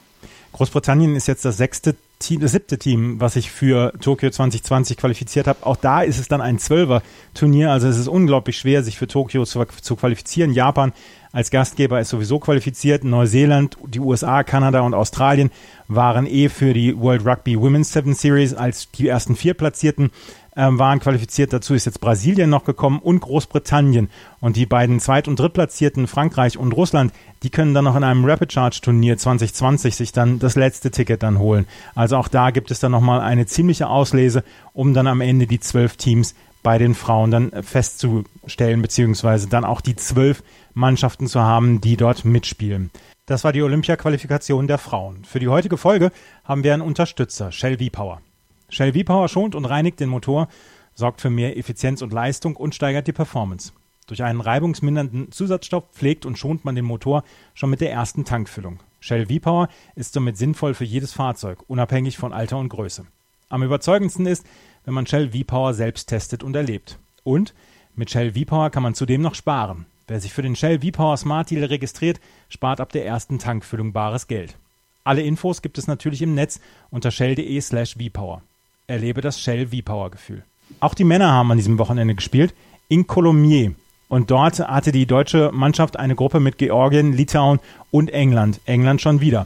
Großbritannien 0.51 1.15
ist 1.15 1.27
jetzt 1.27 1.43
das 1.43 1.57
sechste 1.57 1.95
Team, 2.19 2.41
das 2.41 2.51
siebte 2.51 2.77
Team, 2.77 3.19
was 3.19 3.33
sich 3.33 3.49
für 3.49 3.93
Tokio 3.99 4.29
2020 4.29 4.97
qualifiziert 4.97 5.47
hat. 5.47 5.63
Auch 5.63 5.75
da 5.75 6.01
ist 6.01 6.19
es 6.19 6.27
dann 6.27 6.41
ein 6.41 6.59
Zwölfer-Turnier. 6.59 7.71
Also 7.71 7.87
es 7.87 7.97
ist 7.97 8.07
unglaublich 8.07 8.57
schwer, 8.57 8.83
sich 8.83 8.97
für 8.97 9.07
Tokio 9.07 9.45
zu, 9.45 9.63
zu 9.81 9.95
qualifizieren. 9.95 10.51
Japan 10.51 10.91
als 11.31 11.51
Gastgeber 11.51 11.99
ist 11.99 12.09
sowieso 12.09 12.39
qualifiziert. 12.39 13.03
Neuseeland, 13.03 13.77
die 13.85 13.99
USA, 13.99 14.43
Kanada 14.43 14.81
und 14.81 14.93
Australien 14.95 15.51
waren 15.87 16.25
eh 16.25 16.49
für 16.49 16.73
die 16.73 16.97
World 16.99 17.25
Rugby 17.25 17.59
Women's 17.59 17.93
Seven 17.93 18.13
Series 18.13 18.53
als 18.53 18.91
die 18.91 19.07
ersten 19.07 19.35
vier 19.35 19.53
Platzierten 19.53 20.11
ähm, 20.59 20.77
waren 20.77 20.99
qualifiziert. 20.99 21.53
Dazu 21.53 21.73
ist 21.73 21.85
jetzt 21.85 22.01
Brasilien 22.01 22.49
noch 22.49 22.65
gekommen 22.65 22.99
und 22.99 23.21
Großbritannien. 23.21 24.09
Und 24.41 24.57
die 24.57 24.65
beiden 24.65 24.99
Zweit- 24.99 25.29
und 25.29 25.39
Drittplatzierten, 25.39 26.05
Frankreich 26.07 26.57
und 26.57 26.73
Russland, 26.73 27.13
die 27.43 27.49
können 27.49 27.73
dann 27.73 27.85
noch 27.85 27.95
in 27.95 28.03
einem 28.03 28.25
Rapid 28.25 28.51
Charge 28.51 28.79
Turnier 28.81 29.17
2020 29.17 29.95
sich 29.95 30.11
dann 30.11 30.37
das 30.37 30.55
letzte 30.55 30.91
Ticket 30.91 31.23
dann 31.23 31.39
holen. 31.39 31.65
Also 31.95 32.17
auch 32.17 32.27
da 32.27 32.51
gibt 32.51 32.71
es 32.71 32.81
dann 32.81 32.91
nochmal 32.91 33.21
eine 33.21 33.45
ziemliche 33.45 33.87
Auslese, 33.87 34.43
um 34.73 34.93
dann 34.93 35.07
am 35.07 35.21
Ende 35.21 35.47
die 35.47 35.61
zwölf 35.61 35.95
Teams 35.95 36.35
bei 36.61 36.77
den 36.77 36.93
Frauen 36.93 37.31
dann 37.31 37.63
festzustellen, 37.63 38.81
beziehungsweise 38.81 39.47
dann 39.47 39.63
auch 39.63 39.79
die 39.79 39.95
zwölf 39.95 40.43
Mannschaften 40.73 41.27
zu 41.27 41.39
haben, 41.39 41.79
die 41.79 41.95
dort 41.95 42.25
mitspielen. 42.25 42.91
Das 43.25 43.45
war 43.45 43.53
die 43.53 43.61
Olympia-Qualifikation 43.61 44.67
der 44.67 44.77
Frauen. 44.77 45.23
Für 45.23 45.39
die 45.39 45.47
heutige 45.47 45.77
Folge 45.77 46.11
haben 46.43 46.65
wir 46.65 46.73
einen 46.73 46.81
Unterstützer, 46.81 47.53
Shell 47.53 47.77
V-Power. 47.77 48.21
Shell 48.69 48.93
V-Power 48.93 49.27
schont 49.27 49.55
und 49.55 49.65
reinigt 49.65 49.99
den 49.99 50.09
Motor, 50.09 50.47
sorgt 50.93 51.21
für 51.21 51.29
mehr 51.29 51.57
Effizienz 51.57 52.01
und 52.01 52.13
Leistung 52.13 52.55
und 52.55 52.75
steigert 52.75 53.07
die 53.07 53.13
Performance. 53.13 53.73
Durch 54.07 54.23
einen 54.23 54.41
reibungsmindernden 54.41 55.31
Zusatzstoff 55.31 55.83
pflegt 55.91 56.25
und 56.25 56.37
schont 56.37 56.65
man 56.65 56.75
den 56.75 56.85
Motor 56.85 57.23
schon 57.53 57.69
mit 57.69 57.81
der 57.81 57.91
ersten 57.91 58.25
Tankfüllung. 58.25 58.79
Shell 58.99 59.27
V-Power 59.27 59.69
ist 59.95 60.13
somit 60.13 60.37
sinnvoll 60.37 60.73
für 60.73 60.83
jedes 60.83 61.13
Fahrzeug, 61.13 61.63
unabhängig 61.67 62.17
von 62.17 62.33
Alter 62.33 62.57
und 62.57 62.69
Größe. 62.69 63.05
Am 63.49 63.63
überzeugendsten 63.63 64.25
ist, 64.25 64.45
wenn 64.85 64.93
man 64.93 65.07
Shell 65.07 65.31
V-Power 65.31 65.73
selbst 65.73 66.07
testet 66.07 66.43
und 66.43 66.55
erlebt. 66.55 66.99
Und 67.23 67.53
mit 67.95 68.09
Shell 68.09 68.33
V-Power 68.33 68.69
kann 68.69 68.83
man 68.83 68.95
zudem 68.95 69.21
noch 69.21 69.35
sparen. 69.35 69.85
Wer 70.07 70.19
sich 70.19 70.33
für 70.33 70.41
den 70.41 70.55
Shell 70.55 70.81
V-Power 70.81 71.17
Smart 71.17 71.51
Deal 71.51 71.63
registriert, 71.63 72.19
spart 72.49 72.81
ab 72.81 72.91
der 72.91 73.05
ersten 73.05 73.37
Tankfüllung 73.37 73.93
bares 73.93 74.27
Geld. 74.27 74.57
Alle 75.03 75.21
Infos 75.21 75.61
gibt 75.61 75.77
es 75.77 75.87
natürlich 75.87 76.21
im 76.21 76.33
Netz 76.33 76.59
unter 76.89 77.11
shell.de 77.11 77.61
slash 77.61 77.95
vpower. 77.95 78.41
Erlebe 78.89 79.21
das 79.21 79.39
Shell 79.39 79.67
V-Power-Gefühl. 79.67 80.43
Auch 80.79 80.93
die 80.93 81.03
Männer 81.03 81.31
haben 81.31 81.51
an 81.51 81.57
diesem 81.57 81.77
Wochenende 81.77 82.15
gespielt 82.15 82.53
in 82.87 83.07
Colomiers. 83.07 83.73
Und 84.07 84.31
dort 84.31 84.59
hatte 84.59 84.91
die 84.91 85.05
deutsche 85.05 85.51
Mannschaft 85.53 85.97
eine 85.97 86.15
Gruppe 86.15 86.39
mit 86.39 86.57
Georgien, 86.57 87.13
Litauen 87.13 87.59
und 87.91 88.09
England. 88.09 88.59
England 88.65 89.01
schon 89.01 89.21
wieder. 89.21 89.45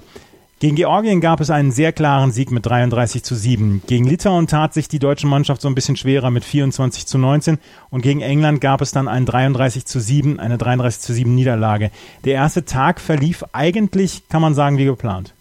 Gegen 0.60 0.78
Georgien 0.78 1.20
gab 1.20 1.42
es 1.42 1.50
einen 1.50 1.74
sehr 1.74 1.92
klaren 1.92 2.32
Sieg 2.32 2.50
mit 2.50 2.66
33 2.66 3.22
zu 3.22 3.36
7. 3.36 3.82
Gegen 3.86 4.06
Litauen 4.06 4.48
tat 4.48 4.74
sich 4.74 4.88
die 4.88 5.00
deutsche 5.00 5.28
Mannschaft 5.28 5.62
so 5.62 5.68
ein 5.68 5.76
bisschen 5.76 5.98
schwerer 5.98 6.32
mit 6.32 6.46
24 6.46 7.06
zu 7.06 7.18
19 7.18 7.58
und 7.90 8.02
gegen 8.02 8.22
England 8.22 8.62
gab 8.62 8.80
es 8.80 8.94
dann 8.94 9.10
einen 9.10 9.26
33 9.26 9.86
zu 9.86 10.00
7, 10.00 10.40
eine 10.40 10.58
33 10.58 11.02
zu 11.02 11.14
7 11.14 11.36
Niederlage. 11.36 11.92
Der 12.24 12.36
erste 12.36 12.64
Tag 12.64 13.02
verlief 13.02 13.44
eigentlich, 13.52 14.30
kann 14.30 14.42
man 14.42 14.54
sagen, 14.54 14.78
wie 14.78 14.86
geplant. 14.86 15.34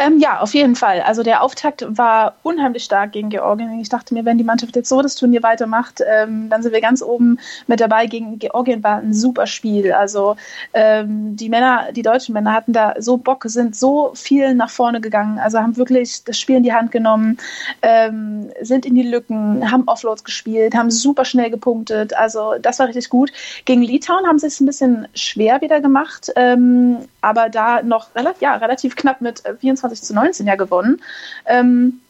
Ähm, 0.00 0.18
ja, 0.18 0.40
auf 0.40 0.54
jeden 0.54 0.76
Fall. 0.76 1.02
Also 1.02 1.22
der 1.22 1.42
Auftakt 1.42 1.84
war 1.86 2.32
unheimlich 2.42 2.84
stark 2.84 3.12
gegen 3.12 3.28
Georgien. 3.28 3.80
Ich 3.80 3.90
dachte 3.90 4.14
mir, 4.14 4.24
wenn 4.24 4.38
die 4.38 4.44
Mannschaft 4.44 4.74
jetzt 4.74 4.88
so 4.88 5.02
das 5.02 5.14
Turnier 5.14 5.42
weitermacht, 5.42 6.00
ähm, 6.10 6.48
dann 6.48 6.62
sind 6.62 6.72
wir 6.72 6.80
ganz 6.80 7.02
oben 7.02 7.38
mit 7.66 7.80
dabei. 7.80 8.06
Gegen 8.06 8.38
Georgien 8.38 8.82
war 8.82 8.96
ein 8.96 9.12
super 9.12 9.46
Spiel. 9.46 9.92
Also 9.92 10.36
ähm, 10.72 11.36
die 11.36 11.50
Männer, 11.50 11.92
die 11.92 12.00
deutschen 12.00 12.32
Männer 12.32 12.54
hatten 12.54 12.72
da 12.72 12.94
so 12.98 13.18
Bock, 13.18 13.44
sind 13.46 13.76
so 13.76 14.12
viel 14.14 14.54
nach 14.54 14.70
vorne 14.70 15.02
gegangen. 15.02 15.38
Also 15.38 15.58
haben 15.58 15.76
wirklich 15.76 16.24
das 16.24 16.40
Spiel 16.40 16.56
in 16.56 16.62
die 16.62 16.72
Hand 16.72 16.92
genommen, 16.92 17.36
ähm, 17.82 18.50
sind 18.62 18.86
in 18.86 18.94
die 18.94 19.02
Lücken, 19.02 19.70
haben 19.70 19.84
Offloads 19.84 20.24
gespielt, 20.24 20.74
haben 20.74 20.90
super 20.90 21.26
schnell 21.26 21.50
gepunktet. 21.50 22.16
Also 22.16 22.54
das 22.58 22.78
war 22.78 22.86
richtig 22.86 23.10
gut. 23.10 23.32
Gegen 23.66 23.82
Litauen 23.82 24.26
haben 24.26 24.38
sie 24.38 24.46
es 24.46 24.60
ein 24.60 24.66
bisschen 24.66 25.08
schwer 25.12 25.60
wieder 25.60 25.82
gemacht, 25.82 26.32
ähm, 26.36 27.00
aber 27.20 27.50
da 27.50 27.82
noch 27.82 28.14
relativ, 28.14 28.40
ja, 28.40 28.54
relativ 28.54 28.96
knapp 28.96 29.20
mit 29.20 29.42
24 29.60 29.89
zu 29.98 30.14
19 30.14 30.46
ja 30.46 30.56
gewonnen. 30.56 31.00
Ähm, 31.46 32.00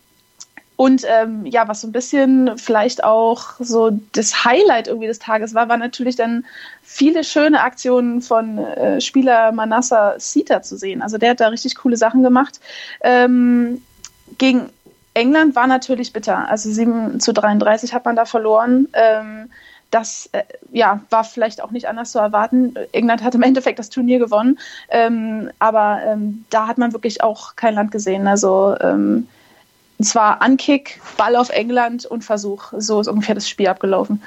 und 0.80 1.04
ähm, 1.06 1.44
ja, 1.44 1.68
was 1.68 1.82
so 1.82 1.88
ein 1.88 1.92
bisschen 1.92 2.56
vielleicht 2.56 3.04
auch 3.04 3.56
so 3.58 3.90
das 4.12 4.46
Highlight 4.46 4.88
irgendwie 4.88 5.08
des 5.08 5.18
Tages 5.18 5.52
war, 5.52 5.68
war 5.68 5.76
natürlich 5.76 6.16
dann 6.16 6.46
viele 6.82 7.22
schöne 7.22 7.60
Aktionen 7.60 8.22
von 8.22 8.56
äh, 8.56 8.98
Spieler 8.98 9.52
Manassa 9.52 10.14
Sita 10.18 10.62
zu 10.62 10.78
sehen. 10.78 11.02
Also 11.02 11.18
der 11.18 11.32
hat 11.32 11.40
da 11.40 11.48
richtig 11.48 11.74
coole 11.74 11.98
Sachen 11.98 12.22
gemacht. 12.22 12.60
Ähm, 13.02 13.82
gegen 14.38 14.70
England 15.12 15.54
war 15.54 15.66
natürlich 15.66 16.14
bitter. 16.14 16.48
Also 16.48 16.70
7 16.70 17.20
zu 17.20 17.34
33 17.34 17.92
hat 17.92 18.06
man 18.06 18.16
da 18.16 18.24
verloren. 18.24 18.88
Ähm, 18.94 19.50
das 19.90 20.28
äh, 20.32 20.42
ja, 20.72 21.00
war 21.10 21.24
vielleicht 21.24 21.62
auch 21.62 21.70
nicht 21.70 21.88
anders 21.88 22.12
zu 22.12 22.18
erwarten. 22.18 22.74
England 22.92 23.22
hat 23.22 23.34
im 23.34 23.42
Endeffekt 23.42 23.78
das 23.78 23.90
Turnier 23.90 24.18
gewonnen, 24.18 24.58
ähm, 24.88 25.50
aber 25.58 26.00
ähm, 26.06 26.44
da 26.50 26.66
hat 26.66 26.78
man 26.78 26.92
wirklich 26.92 27.22
auch 27.22 27.56
kein 27.56 27.74
Land 27.74 27.90
gesehen. 27.90 28.26
Also 28.26 28.76
ähm, 28.80 29.26
es 29.98 30.14
war 30.14 30.40
Ankick, 30.40 31.00
Ball 31.16 31.36
auf 31.36 31.50
England 31.50 32.06
und 32.06 32.24
Versuch. 32.24 32.72
So 32.78 33.00
ist 33.00 33.08
ungefähr 33.08 33.34
das 33.34 33.48
Spiel 33.48 33.68
abgelaufen. 33.68 34.22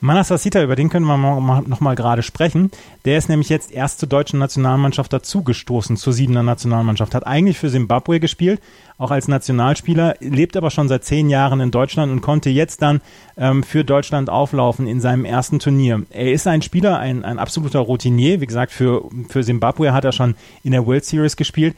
Manas 0.00 0.30
Asita, 0.30 0.62
über 0.62 0.76
den 0.76 0.90
können 0.90 1.06
wir 1.06 1.16
noch 1.16 1.80
mal 1.80 1.96
gerade 1.96 2.22
sprechen. 2.22 2.70
Der 3.04 3.18
ist 3.18 3.28
nämlich 3.28 3.48
jetzt 3.48 3.72
erst 3.72 3.98
zur 3.98 4.08
deutschen 4.08 4.38
Nationalmannschaft 4.38 5.12
dazugestoßen, 5.12 5.96
zur 5.96 6.12
siebener 6.12 6.44
Nationalmannschaft. 6.44 7.16
Hat 7.16 7.26
eigentlich 7.26 7.58
für 7.58 7.68
Simbabwe 7.68 8.20
gespielt, 8.20 8.60
auch 8.96 9.10
als 9.10 9.26
Nationalspieler, 9.26 10.14
lebt 10.20 10.56
aber 10.56 10.70
schon 10.70 10.86
seit 10.86 11.04
zehn 11.04 11.28
Jahren 11.28 11.60
in 11.60 11.72
Deutschland 11.72 12.12
und 12.12 12.20
konnte 12.20 12.48
jetzt 12.48 12.80
dann 12.80 13.00
ähm, 13.36 13.64
für 13.64 13.84
Deutschland 13.84 14.30
auflaufen 14.30 14.86
in 14.86 15.00
seinem 15.00 15.24
ersten 15.24 15.58
Turnier. 15.58 16.02
Er 16.10 16.32
ist 16.32 16.46
ein 16.46 16.62
Spieler, 16.62 16.98
ein, 17.00 17.24
ein 17.24 17.40
absoluter 17.40 17.80
Routinier. 17.80 18.40
Wie 18.40 18.46
gesagt, 18.46 18.70
für, 18.70 19.02
für 19.28 19.42
hat 19.92 20.04
er 20.04 20.12
schon 20.12 20.36
in 20.62 20.72
der 20.72 20.86
World 20.86 21.04
Series 21.04 21.36
gespielt. 21.36 21.74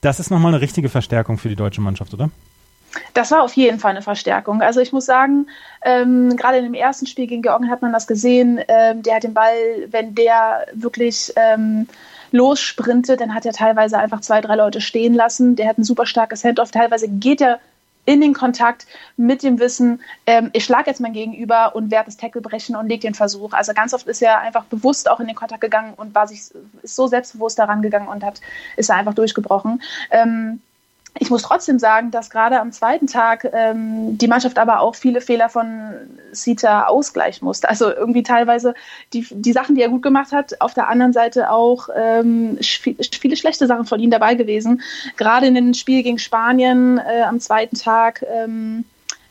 Das 0.00 0.18
ist 0.18 0.30
nochmal 0.30 0.54
eine 0.54 0.62
richtige 0.62 0.88
Verstärkung 0.88 1.36
für 1.36 1.50
die 1.50 1.56
deutsche 1.56 1.82
Mannschaft, 1.82 2.14
oder? 2.14 2.30
Das 3.14 3.30
war 3.30 3.42
auf 3.42 3.54
jeden 3.54 3.78
Fall 3.78 3.92
eine 3.92 4.02
Verstärkung. 4.02 4.62
Also 4.62 4.80
ich 4.80 4.92
muss 4.92 5.06
sagen, 5.06 5.46
ähm, 5.82 6.36
gerade 6.36 6.58
in 6.58 6.64
dem 6.64 6.74
ersten 6.74 7.06
Spiel 7.06 7.26
gegen 7.26 7.42
Georgien 7.42 7.70
hat 7.70 7.82
man 7.82 7.92
das 7.92 8.06
gesehen. 8.06 8.60
Ähm, 8.68 9.02
der 9.02 9.16
hat 9.16 9.22
den 9.22 9.34
Ball, 9.34 9.54
wenn 9.90 10.14
der 10.14 10.66
wirklich 10.72 11.32
ähm, 11.36 11.86
lossprintet, 12.32 13.20
dann 13.20 13.34
hat 13.34 13.46
er 13.46 13.52
teilweise 13.52 13.98
einfach 13.98 14.20
zwei, 14.20 14.40
drei 14.40 14.56
Leute 14.56 14.80
stehen 14.80 15.14
lassen. 15.14 15.56
Der 15.56 15.68
hat 15.68 15.78
ein 15.78 15.84
super 15.84 16.06
starkes 16.06 16.44
Handoff. 16.44 16.70
Teilweise 16.70 17.08
geht 17.08 17.40
er 17.40 17.60
in 18.06 18.20
den 18.20 18.32
Kontakt 18.32 18.86
mit 19.16 19.42
dem 19.42 19.58
Wissen, 19.58 20.00
ähm, 20.26 20.50
ich 20.52 20.64
schlage 20.64 20.90
jetzt 20.90 21.00
mein 21.00 21.12
Gegenüber 21.12 21.74
und 21.76 21.90
werde 21.90 22.06
das 22.06 22.16
Tackle 22.16 22.40
brechen 22.40 22.74
und 22.74 22.88
lege 22.88 23.02
den 23.02 23.14
Versuch. 23.14 23.52
Also 23.52 23.74
ganz 23.74 23.92
oft 23.94 24.06
ist 24.06 24.22
er 24.22 24.40
einfach 24.40 24.64
bewusst 24.64 25.08
auch 25.08 25.20
in 25.20 25.26
den 25.26 25.36
Kontakt 25.36 25.60
gegangen 25.60 25.94
und 25.96 26.14
war 26.14 26.26
sich 26.26 26.40
ist 26.82 26.96
so 26.96 27.06
selbstbewusst 27.06 27.58
daran 27.58 27.82
gegangen 27.82 28.08
und 28.08 28.24
hat 28.24 28.40
ist 28.76 28.90
er 28.90 28.96
einfach 28.96 29.14
durchgebrochen. 29.14 29.82
Ähm, 30.10 30.60
ich 31.18 31.30
muss 31.30 31.42
trotzdem 31.42 31.78
sagen, 31.78 32.10
dass 32.10 32.30
gerade 32.30 32.60
am 32.60 32.72
zweiten 32.72 33.06
Tag 33.06 33.48
ähm, 33.52 34.16
die 34.16 34.28
Mannschaft 34.28 34.58
aber 34.58 34.80
auch 34.80 34.94
viele 34.94 35.20
Fehler 35.20 35.48
von 35.48 35.92
Sita 36.32 36.84
ausgleichen 36.86 37.44
musste. 37.44 37.68
Also 37.68 37.90
irgendwie 37.90 38.22
teilweise 38.22 38.74
die, 39.12 39.26
die 39.30 39.52
Sachen, 39.52 39.74
die 39.74 39.82
er 39.82 39.88
gut 39.88 40.02
gemacht 40.02 40.32
hat, 40.32 40.60
auf 40.60 40.74
der 40.74 40.88
anderen 40.88 41.12
Seite 41.12 41.50
auch 41.50 41.88
ähm, 41.96 42.58
viele 42.60 43.36
schlechte 43.36 43.66
Sachen 43.66 43.86
von 43.86 44.00
ihm 44.00 44.10
dabei 44.10 44.34
gewesen. 44.34 44.82
Gerade 45.16 45.46
in 45.46 45.54
dem 45.54 45.74
Spiel 45.74 46.02
gegen 46.02 46.18
Spanien 46.18 46.98
äh, 46.98 47.22
am 47.22 47.40
zweiten 47.40 47.76
Tag. 47.76 48.24
Ähm, 48.28 48.84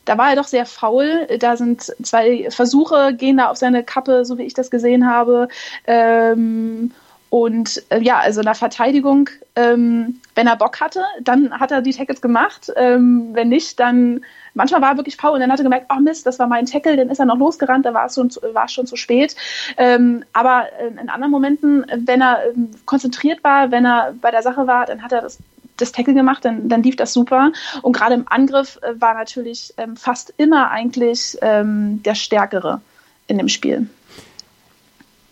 da 0.05 0.17
war 0.17 0.31
er 0.31 0.35
doch 0.35 0.47
sehr 0.47 0.65
faul. 0.65 1.27
Da 1.39 1.55
sind 1.55 1.93
zwei 2.03 2.49
Versuche, 2.49 3.13
gehen 3.13 3.37
da 3.37 3.49
auf 3.49 3.57
seine 3.57 3.83
Kappe, 3.83 4.25
so 4.25 4.37
wie 4.37 4.43
ich 4.43 4.53
das 4.53 4.71
gesehen 4.71 5.07
habe. 5.07 5.47
Ähm, 5.85 6.91
und 7.29 7.83
äh, 7.89 8.01
ja, 8.01 8.19
also 8.19 8.41
in 8.41 8.45
der 8.45 8.55
Verteidigung, 8.55 9.29
ähm, 9.55 10.19
wenn 10.35 10.47
er 10.47 10.55
Bock 10.55 10.81
hatte, 10.81 11.03
dann 11.21 11.59
hat 11.59 11.71
er 11.71 11.81
die 11.81 11.93
Tackles 11.93 12.21
gemacht. 12.21 12.71
Ähm, 12.75 13.29
wenn 13.33 13.49
nicht, 13.49 13.79
dann 13.79 14.21
manchmal 14.55 14.81
war 14.81 14.91
er 14.91 14.97
wirklich 14.97 15.15
faul 15.15 15.33
und 15.33 15.41
dann 15.41 15.51
hat 15.51 15.59
er 15.59 15.63
gemerkt, 15.63 15.91
oh 15.95 15.99
Mist, 15.99 16.25
das 16.25 16.39
war 16.39 16.47
mein 16.47 16.65
Tackle, 16.65 16.97
dann 16.97 17.09
ist 17.09 17.19
er 17.19 17.25
noch 17.25 17.37
losgerannt, 17.37 17.85
da 17.85 17.93
war 17.93 18.07
es 18.07 18.15
schon, 18.15 18.31
war 18.53 18.67
schon 18.67 18.87
zu 18.87 18.95
spät. 18.95 19.35
Ähm, 19.77 20.23
aber 20.33 20.67
in 20.99 21.09
anderen 21.09 21.31
Momenten, 21.31 21.85
wenn 22.05 22.21
er 22.21 22.49
ähm, 22.49 22.71
konzentriert 22.85 23.43
war, 23.43 23.69
wenn 23.69 23.85
er 23.85 24.15
bei 24.19 24.31
der 24.31 24.41
Sache 24.41 24.65
war, 24.65 24.85
dann 24.85 25.03
hat 25.03 25.11
er 25.11 25.21
das 25.21 25.37
das 25.77 25.93
Tackle 25.93 26.13
gemacht, 26.13 26.43
dann, 26.43 26.67
dann 26.67 26.83
lief 26.83 26.97
das 26.97 27.13
super. 27.13 27.53
Und 27.81 27.93
gerade 27.93 28.15
im 28.15 28.27
Angriff 28.27 28.77
äh, 28.81 28.99
war 28.99 29.13
natürlich 29.13 29.73
ähm, 29.77 29.95
fast 29.95 30.33
immer 30.35 30.71
eigentlich 30.71 31.37
ähm, 31.41 32.03
der 32.03 32.15
Stärkere 32.15 32.81
in 33.27 33.37
dem 33.37 33.47
Spiel. 33.47 33.87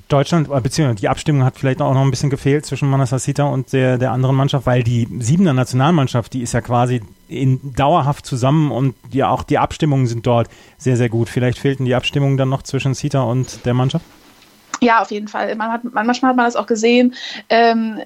Deutschland, 0.08 0.50
äh, 0.50 0.62
beziehungsweise 0.62 1.02
die 1.02 1.10
Abstimmung 1.10 1.44
hat 1.44 1.58
vielleicht 1.58 1.82
auch 1.82 1.94
noch 1.94 2.02
ein 2.02 2.12
bisschen 2.12 2.30
gefehlt 2.30 2.66
zwischen 2.66 2.90
Manasasita 2.90 3.44
und 3.44 3.74
der, 3.74 3.98
der 3.98 4.12
anderen 4.12 4.36
Mannschaft, 4.36 4.66
weil 4.66 4.84
die 4.84 5.08
siebener 5.20 5.54
Nationalmannschaft, 5.54 6.34
die 6.34 6.42
ist 6.42 6.54
ja 6.54 6.62
quasi 6.62 7.02
in, 7.28 7.74
dauerhaft 7.74 8.26
zusammen 8.26 8.72
und 8.72 8.96
ja 9.12 9.30
auch 9.30 9.44
die 9.44 9.58
Abstimmungen 9.58 10.08
sind 10.08 10.26
dort 10.26 10.50
sehr, 10.78 10.98
sehr 10.98 11.10
gut. 11.10 11.30
Vielleicht 11.30 11.60
fehlten 11.60 11.86
die 11.86 11.96
Abstimmungen 11.96 12.38
dann 12.38 12.50
noch 12.50 12.64
zwischen 12.64 12.94
Sita 12.94 13.22
und 13.22 13.66
der 13.66 13.74
Mannschaft? 13.74 14.06
Ja, 14.80 15.02
auf 15.02 15.12
jeden 15.12 15.28
Fall. 15.28 15.56
Man 15.56 15.72
hat, 15.72 15.82
manchmal 15.84 16.30
hat 16.30 16.38
man 16.38 16.46
das 16.46 16.56
auch 16.56 16.68
gesehen. 16.68 17.16
Ähm, 17.50 18.00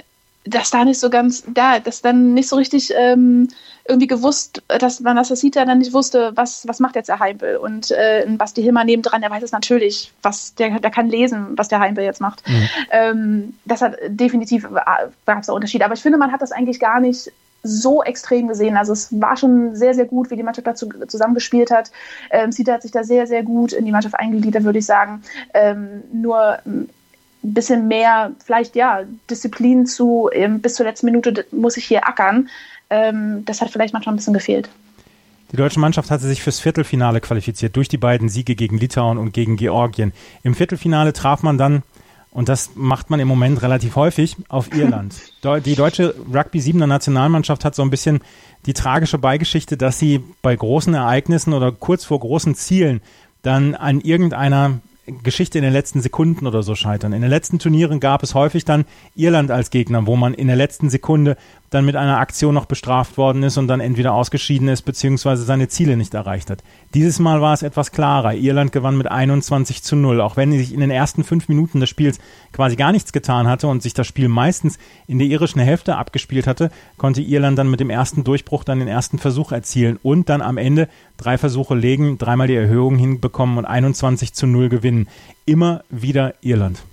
dass 0.44 0.72
da 0.72 0.86
nicht 0.86 1.00
so 1.00 1.10
ganz, 1.10 1.44
da, 1.48 1.80
dass 1.80 2.02
dann 2.02 2.34
nicht 2.34 2.50
so 2.50 2.56
richtig 2.56 2.92
ähm, 2.98 3.48
irgendwie 3.88 4.08
gewusst, 4.08 4.64
dass 4.68 5.00
man 5.00 5.16
das 5.16 5.28
sieht, 5.30 5.56
dann 5.56 5.78
nicht 5.78 5.94
wusste, 5.94 6.32
was, 6.36 6.68
was 6.68 6.80
macht 6.80 6.96
jetzt 6.96 7.10
der 7.10 7.20
Heimpel. 7.20 7.58
Und 7.58 7.92
äh, 7.92 8.26
Basti 8.38 8.62
Hilmer 8.62 8.84
nebendran, 8.84 9.22
der 9.22 9.30
weiß 9.30 9.44
es 9.44 9.52
natürlich, 9.52 10.12
was 10.22 10.56
der, 10.56 10.80
der 10.80 10.92
kann 10.92 11.10
lesen, 11.10 11.58
was 11.58 11.68
der 11.68 11.80
Heimpel 11.80 12.04
jetzt 12.04 12.22
macht. 12.22 12.48
Mhm. 12.48 12.70
Ähm, 12.92 13.54
das 13.66 13.82
hat 13.82 13.98
definitiv 14.08 14.68
gab 15.26 15.40
es 15.40 15.48
da 15.48 15.54
Unterschiede. 15.54 15.86
Aber 15.86 15.94
ich 15.94 16.02
finde, 16.02 16.18
man 16.18 16.32
hat 16.32 16.42
das 16.42 16.52
eigentlich 16.52 16.80
gar 16.80 17.00
nicht 17.00 17.32
so 17.64 18.02
extrem 18.04 18.48
gesehen. 18.48 18.78
Also 18.78 18.94
es 18.94 19.10
war 19.20 19.38
schon 19.38 19.76
sehr, 19.76 19.94
sehr 19.94 20.06
gut, 20.06 20.32
wie 20.32 20.36
die 20.36 20.44
Mannschaft 20.44 20.68
dazu 20.68 20.90
zusammengespielt 21.08 21.70
hat. 21.70 21.92
Ähm, 22.32 22.52
Sita 22.52 22.74
hat 22.74 22.82
sich 22.82 22.92
da 22.92 23.04
sehr, 23.04 23.28
sehr 23.28 23.44
gut 23.44 23.74
in 23.74 23.86
die 23.86 23.92
Mannschaft 23.92 24.16
eingegliedert, 24.16 24.64
würde 24.64 24.80
ich 24.80 24.86
sagen. 24.86 25.22
Ähm, 25.54 26.04
nur 26.12 26.58
ein 27.44 27.54
bisschen 27.54 27.88
mehr, 27.88 28.32
vielleicht 28.44 28.76
ja, 28.76 29.02
Disziplin 29.30 29.86
zu, 29.86 30.30
ähm, 30.32 30.62
bis 30.62 30.76
zur 30.76 30.86
letzten 30.86 31.08
Minute 31.08 31.46
muss 31.52 31.78
ich 31.78 31.86
hier 31.86 32.08
ackern. 32.08 32.50
Ähm, 32.90 33.44
das 33.46 33.62
hat 33.62 33.72
vielleicht 33.72 33.94
manchmal 33.94 34.14
ein 34.14 34.18
bisschen 34.18 34.34
gefehlt. 34.34 34.70
Die 35.52 35.58
deutsche 35.58 35.80
Mannschaft 35.80 36.12
hatte 36.12 36.28
sich 36.28 36.42
fürs 36.42 36.60
Viertelfinale 36.60 37.20
qualifiziert 37.20 37.76
durch 37.76 37.90
die 37.90 37.98
beiden 37.98 38.30
Siege 38.30 38.56
gegen 38.56 38.78
Litauen 38.78 39.18
und 39.18 39.34
gegen 39.34 39.58
Georgien. 39.58 40.14
Im 40.44 40.56
Viertelfinale 40.56 41.12
traf 41.12 41.44
man 41.44 41.58
dann, 41.58 41.84
und 42.32 42.48
das 42.48 42.72
macht 42.76 43.10
man 43.10 43.20
im 43.20 43.28
Moment 43.28 43.62
relativ 43.62 43.98
häufig, 43.98 44.38
auf 44.48 44.74
Irland. 44.74 45.16
Die 45.66 45.76
deutsche 45.76 46.16
Rugby 46.34 46.60
7er 46.60 46.88
Nationalmannschaft 46.88 47.66
hat 47.66 47.76
so 47.76 47.82
ein 47.82 47.90
bisschen 47.90 48.22
die 48.66 48.74
tragische 48.74 49.18
Beigeschichte, 49.18 49.76
dass 49.76 50.00
sie 50.00 50.24
bei 50.42 50.56
großen 50.56 50.94
Ereignissen 50.94 51.54
oder 51.54 51.72
kurz 51.72 52.06
vor 52.06 52.20
großen 52.20 52.56
Zielen 52.56 53.02
dann 53.42 53.76
an 53.76 54.00
irgendeiner 54.00 54.80
Geschichte 55.24 55.58
in 55.58 55.64
den 55.64 55.74
letzten 55.74 56.02
Sekunden 56.02 56.46
oder 56.46 56.62
so 56.62 56.76
scheitern. 56.76 57.14
In 57.14 57.22
den 57.22 57.30
letzten 57.30 57.58
Turnieren 57.58 58.00
gab 58.00 58.22
es 58.22 58.36
häufig 58.36 58.66
dann 58.66 58.86
Irland 59.16 59.50
als 59.50 59.72
Gegner, 59.72 60.06
wo 60.06 60.16
man 60.16 60.34
in 60.34 60.48
der 60.48 60.56
letzten 60.56 60.90
Sekunde 60.90 61.38
dann 61.72 61.86
mit 61.86 61.96
einer 61.96 62.20
Aktion 62.20 62.54
noch 62.54 62.66
bestraft 62.66 63.18
worden 63.18 63.44
ist 63.44 63.58
und 63.58 63.68
dann 63.68 63.80
entweder 63.80 64.14
ausgeschieden 64.14 64.68
ist 64.68 64.82
beziehungsweise 64.84 65.44
seine 65.44 65.70
Ziele 65.70 65.96
nicht 65.96 66.14
erreicht 66.14 66.50
hat. 66.50 66.64
Dieses 66.94 67.18
Mal 67.18 67.42
war 67.42 67.54
es 67.54 67.64
etwas 67.64 67.92
klarer. 67.94 68.34
Irland 68.34 68.74
gewann 68.74 68.98
mit 68.98 69.10
21 69.10 69.82
zu 69.82 69.96
0. 69.96 70.20
Auch 70.20 70.36
wenn 70.36 70.52
sich 70.52 70.74
in 70.74 70.82
den 70.82 70.92
ersten 70.92 71.24
fünf 71.24 71.48
Minuten 71.48 71.80
des 71.80 71.90
Spiels 71.90 72.20
quasi 72.52 72.76
gar 72.76 72.92
nichts 72.92 73.14
getan 73.14 73.48
hatte 73.48 73.68
und 73.68 73.82
sich 73.82 73.94
das 73.94 74.06
Spiel 74.06 74.28
meistens 74.28 74.78
in 75.08 75.18
der 75.18 75.30
irischen 75.30 75.62
Hälfte 75.62 75.96
abgespielt 75.96 76.46
hatte, 76.46 76.72
konnte 76.98 77.22
Irland 77.22 77.58
dann 77.58 77.72
mit 77.72 77.80
dem 77.80 77.90
ersten 77.90 78.26
Durchbruch 78.26 78.66
dann 78.66 78.80
den 78.80 78.90
ersten 78.90 79.18
Versuch 79.18 79.54
erzielen 79.54 79.98
und 80.04 80.28
dann 80.28 80.42
am 80.42 80.58
Ende 80.58 80.90
drei 81.16 81.38
Versuche 81.38 81.74
legen, 81.74 82.18
dreimal 82.18 82.48
die 82.48 82.56
Erhöhung 82.56 82.98
hinbekommen 82.98 83.58
und 83.58 83.66
21 83.66 84.34
zu 84.34 84.46
0 84.46 84.68
gewinnen. 84.68 85.08
Immer 85.46 85.86
wieder 85.90 86.36
Irland. 86.42 86.84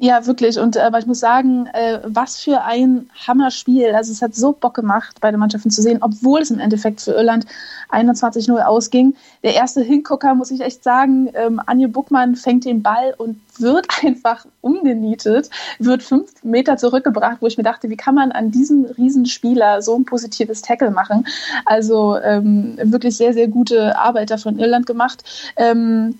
Ja, 0.00 0.26
wirklich. 0.26 0.58
Und 0.58 0.76
äh, 0.76 0.80
aber 0.80 0.98
ich 0.98 1.06
muss 1.06 1.20
sagen, 1.20 1.66
äh, 1.72 2.00
was 2.04 2.38
für 2.38 2.62
ein 2.62 3.08
Hammerspiel. 3.26 3.94
Also 3.94 4.12
es 4.12 4.22
hat 4.22 4.34
so 4.34 4.52
Bock 4.52 4.74
gemacht, 4.74 5.16
beide 5.20 5.38
Mannschaften 5.38 5.70
zu 5.70 5.82
sehen, 5.82 5.98
obwohl 6.00 6.40
es 6.40 6.50
im 6.50 6.58
Endeffekt 6.58 7.00
für 7.00 7.12
Irland 7.12 7.46
21-0 7.90 8.60
ausging. 8.60 9.14
Der 9.42 9.54
erste 9.54 9.82
Hingucker, 9.82 10.34
muss 10.34 10.50
ich 10.50 10.60
echt 10.60 10.84
sagen, 10.84 11.30
ähm, 11.34 11.60
Anje 11.64 11.88
Buckmann 11.88 12.36
fängt 12.36 12.64
den 12.64 12.82
Ball 12.82 13.14
und 13.16 13.40
wird 13.58 13.86
einfach 14.04 14.46
umgenietet, 14.60 15.50
wird 15.78 16.02
fünf 16.02 16.32
Meter 16.42 16.76
zurückgebracht, 16.76 17.38
wo 17.40 17.46
ich 17.46 17.56
mir 17.56 17.64
dachte, 17.64 17.88
wie 17.90 17.96
kann 17.96 18.14
man 18.14 18.32
an 18.32 18.50
diesem 18.50 18.84
Riesenspieler 18.84 19.82
so 19.82 19.96
ein 19.96 20.04
positives 20.04 20.62
Tackle 20.62 20.90
machen? 20.90 21.26
Also 21.64 22.18
ähm, 22.18 22.78
wirklich 22.82 23.16
sehr, 23.16 23.32
sehr 23.32 23.48
gute 23.48 23.98
Arbeit 23.98 24.30
da 24.30 24.36
von 24.36 24.58
Irland 24.58 24.86
gemacht. 24.86 25.24
Ähm, 25.56 26.18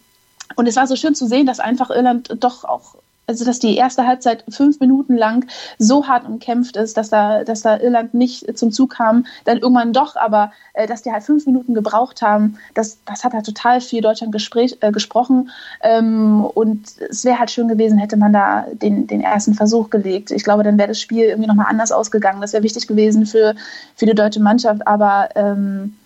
und 0.57 0.67
es 0.67 0.77
war 0.77 0.87
so 0.87 0.97
schön 0.97 1.15
zu 1.15 1.27
sehen, 1.27 1.47
dass 1.47 1.61
einfach 1.61 1.91
Irland 1.91 2.35
doch 2.41 2.65
auch 2.65 2.97
also 3.29 3.45
dass 3.45 3.59
die 3.59 3.77
erste 3.77 4.07
Halbzeit 4.07 4.45
fünf 4.49 4.81
Minuten 4.81 5.17
lang 5.17 5.47
so 5.79 6.09
hart 6.09 6.27
umkämpft 6.27 6.77
ist, 6.77 6.97
dass 6.97 7.11
da, 7.11 7.45
dass 7.45 7.61
da 7.61 7.79
Irland 7.79 8.15
nicht 8.15 8.59
zum 8.59 8.73
Zug 8.73 8.95
kam, 8.95 9.27
dann 9.45 9.59
irgendwann 9.59 9.93
doch, 9.93 10.17
aber 10.17 10.51
äh, 10.73 10.87
dass 10.87 11.03
die 11.03 11.13
halt 11.13 11.23
fünf 11.23 11.47
Minuten 11.47 11.75
gebraucht 11.75 12.23
haben, 12.23 12.57
das, 12.75 12.99
das 13.05 13.25
hat 13.25 13.35
halt 13.35 13.45
total 13.45 13.81
viel 13.83 14.01
Deutschland 14.01 14.33
Gespräch, 14.33 14.79
äh, 14.81 14.91
gesprochen. 14.91 15.51
Ähm, 15.83 16.43
und 16.43 16.89
es 17.11 17.25
wäre 17.25 17.39
halt 17.39 17.51
schön 17.51 17.69
gewesen, 17.69 17.99
hätte 17.99 18.17
man 18.17 18.33
da 18.33 18.67
den, 18.73 19.07
den 19.07 19.21
ersten 19.21 19.53
Versuch 19.53 19.91
gelegt. 19.91 20.31
Ich 20.31 20.43
glaube, 20.43 20.63
dann 20.63 20.79
wäre 20.79 20.89
das 20.89 21.01
Spiel 21.01 21.25
irgendwie 21.25 21.49
nochmal 21.49 21.67
anders 21.69 21.93
ausgegangen. 21.93 22.41
Das 22.41 22.55
wäre 22.55 22.63
wichtig 22.63 22.87
gewesen 22.87 23.27
für, 23.27 23.55
für 23.95 24.07
die 24.07 24.15
deutsche 24.15 24.41
Mannschaft, 24.41 24.87
aber 24.87 25.29
ähm, 25.35 25.97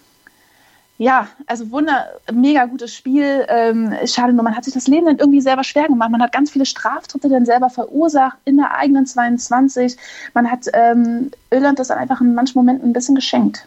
ja, 1.02 1.26
also 1.47 1.73
wunder, 1.73 2.06
mega 2.32 2.64
gutes 2.66 2.94
Spiel. 2.94 3.44
Ähm, 3.49 3.92
schade 4.06 4.32
nur, 4.32 4.44
man 4.44 4.56
hat 4.56 4.64
sich 4.64 4.75
das 4.75 4.87
Leben 4.87 5.06
dann 5.06 5.18
irgendwie 5.18 5.40
selber 5.40 5.64
schwer 5.64 5.88
gemacht. 5.88 6.12
Man 6.12 6.23
hat 6.23 6.30
ganz 6.30 6.52
viele 6.52 6.64
Straftritte 6.64 7.28
dann 7.28 7.44
selber 7.44 7.71
verursacht 7.71 8.37
in 8.44 8.56
der 8.56 8.76
eigenen 8.76 9.04
22. 9.04 9.97
Man 10.32 10.49
hat 10.49 10.68
ähm, 10.73 11.32
Irland 11.50 11.80
das 11.80 11.88
dann 11.88 11.99
einfach 11.99 12.21
in 12.21 12.37
manchen 12.37 12.56
Momenten 12.56 12.88
ein 12.88 12.92
bisschen 12.92 13.16
geschenkt. 13.16 13.66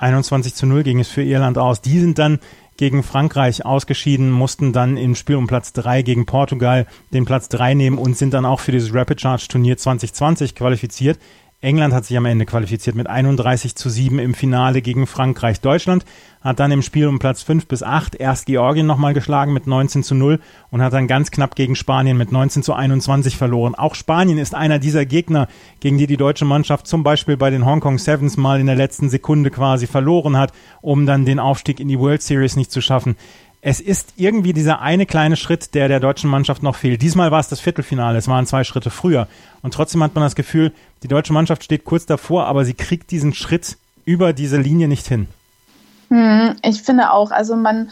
21 0.00 0.56
zu 0.56 0.66
0 0.66 0.82
ging 0.82 0.98
es 0.98 1.06
für 1.06 1.22
Irland 1.22 1.56
aus. 1.56 1.82
Die 1.82 2.00
sind 2.00 2.18
dann 2.18 2.40
gegen 2.76 3.04
Frankreich 3.04 3.64
ausgeschieden, 3.64 4.32
mussten 4.32 4.72
dann 4.72 4.96
im 4.96 5.14
Spiel 5.14 5.36
um 5.36 5.46
Platz 5.46 5.72
3 5.72 6.02
gegen 6.02 6.26
Portugal 6.26 6.88
den 7.12 7.26
Platz 7.26 7.48
3 7.50 7.74
nehmen 7.74 7.96
und 7.96 8.18
sind 8.18 8.34
dann 8.34 8.44
auch 8.44 8.58
für 8.58 8.72
dieses 8.72 8.92
Rapid 8.92 9.20
Charge 9.20 9.46
Turnier 9.46 9.76
2020 9.76 10.56
qualifiziert. 10.56 11.20
England 11.62 11.92
hat 11.92 12.06
sich 12.06 12.16
am 12.16 12.24
Ende 12.24 12.46
qualifiziert 12.46 12.96
mit 12.96 13.06
31 13.06 13.74
zu 13.74 13.90
7 13.90 14.18
im 14.18 14.32
Finale 14.32 14.80
gegen 14.80 15.06
Frankreich. 15.06 15.60
Deutschland 15.60 16.06
hat 16.40 16.58
dann 16.58 16.72
im 16.72 16.80
Spiel 16.80 17.06
um 17.06 17.18
Platz 17.18 17.42
5 17.42 17.66
bis 17.66 17.82
8 17.82 18.14
erst 18.14 18.46
Georgien 18.46 18.86
nochmal 18.86 19.12
geschlagen 19.12 19.52
mit 19.52 19.66
19 19.66 20.02
zu 20.02 20.14
0 20.14 20.40
und 20.70 20.80
hat 20.80 20.94
dann 20.94 21.06
ganz 21.06 21.30
knapp 21.30 21.54
gegen 21.56 21.76
Spanien 21.76 22.16
mit 22.16 22.32
19 22.32 22.62
zu 22.62 22.72
21 22.72 23.36
verloren. 23.36 23.74
Auch 23.74 23.94
Spanien 23.94 24.38
ist 24.38 24.54
einer 24.54 24.78
dieser 24.78 25.04
Gegner, 25.04 25.48
gegen 25.80 25.98
die 25.98 26.06
die 26.06 26.16
deutsche 26.16 26.46
Mannschaft 26.46 26.86
zum 26.86 27.02
Beispiel 27.02 27.36
bei 27.36 27.50
den 27.50 27.66
Hong 27.66 27.80
Kong 27.80 27.98
Sevens 27.98 28.38
mal 28.38 28.58
in 28.58 28.66
der 28.66 28.76
letzten 28.76 29.10
Sekunde 29.10 29.50
quasi 29.50 29.86
verloren 29.86 30.38
hat, 30.38 30.54
um 30.80 31.04
dann 31.04 31.26
den 31.26 31.38
Aufstieg 31.38 31.78
in 31.78 31.88
die 31.88 31.98
World 31.98 32.22
Series 32.22 32.56
nicht 32.56 32.72
zu 32.72 32.80
schaffen 32.80 33.16
es 33.62 33.80
ist 33.80 34.14
irgendwie 34.16 34.52
dieser 34.52 34.80
eine 34.80 35.04
kleine 35.04 35.36
Schritt, 35.36 35.74
der 35.74 35.88
der 35.88 36.00
deutschen 36.00 36.30
Mannschaft 36.30 36.62
noch 36.62 36.76
fehlt. 36.76 37.02
Diesmal 37.02 37.30
war 37.30 37.40
es 37.40 37.48
das 37.48 37.60
Viertelfinale, 37.60 38.16
es 38.16 38.28
waren 38.28 38.46
zwei 38.46 38.64
Schritte 38.64 38.90
früher. 38.90 39.28
Und 39.62 39.74
trotzdem 39.74 40.02
hat 40.02 40.14
man 40.14 40.24
das 40.24 40.34
Gefühl, 40.34 40.72
die 41.02 41.08
deutsche 41.08 41.32
Mannschaft 41.32 41.64
steht 41.64 41.84
kurz 41.84 42.06
davor, 42.06 42.46
aber 42.46 42.64
sie 42.64 42.74
kriegt 42.74 43.10
diesen 43.10 43.34
Schritt 43.34 43.76
über 44.06 44.32
diese 44.32 44.56
Linie 44.56 44.88
nicht 44.88 45.06
hin. 45.06 45.28
Hm, 46.10 46.56
ich 46.64 46.82
finde 46.82 47.12
auch, 47.12 47.30
also 47.30 47.54
man, 47.54 47.90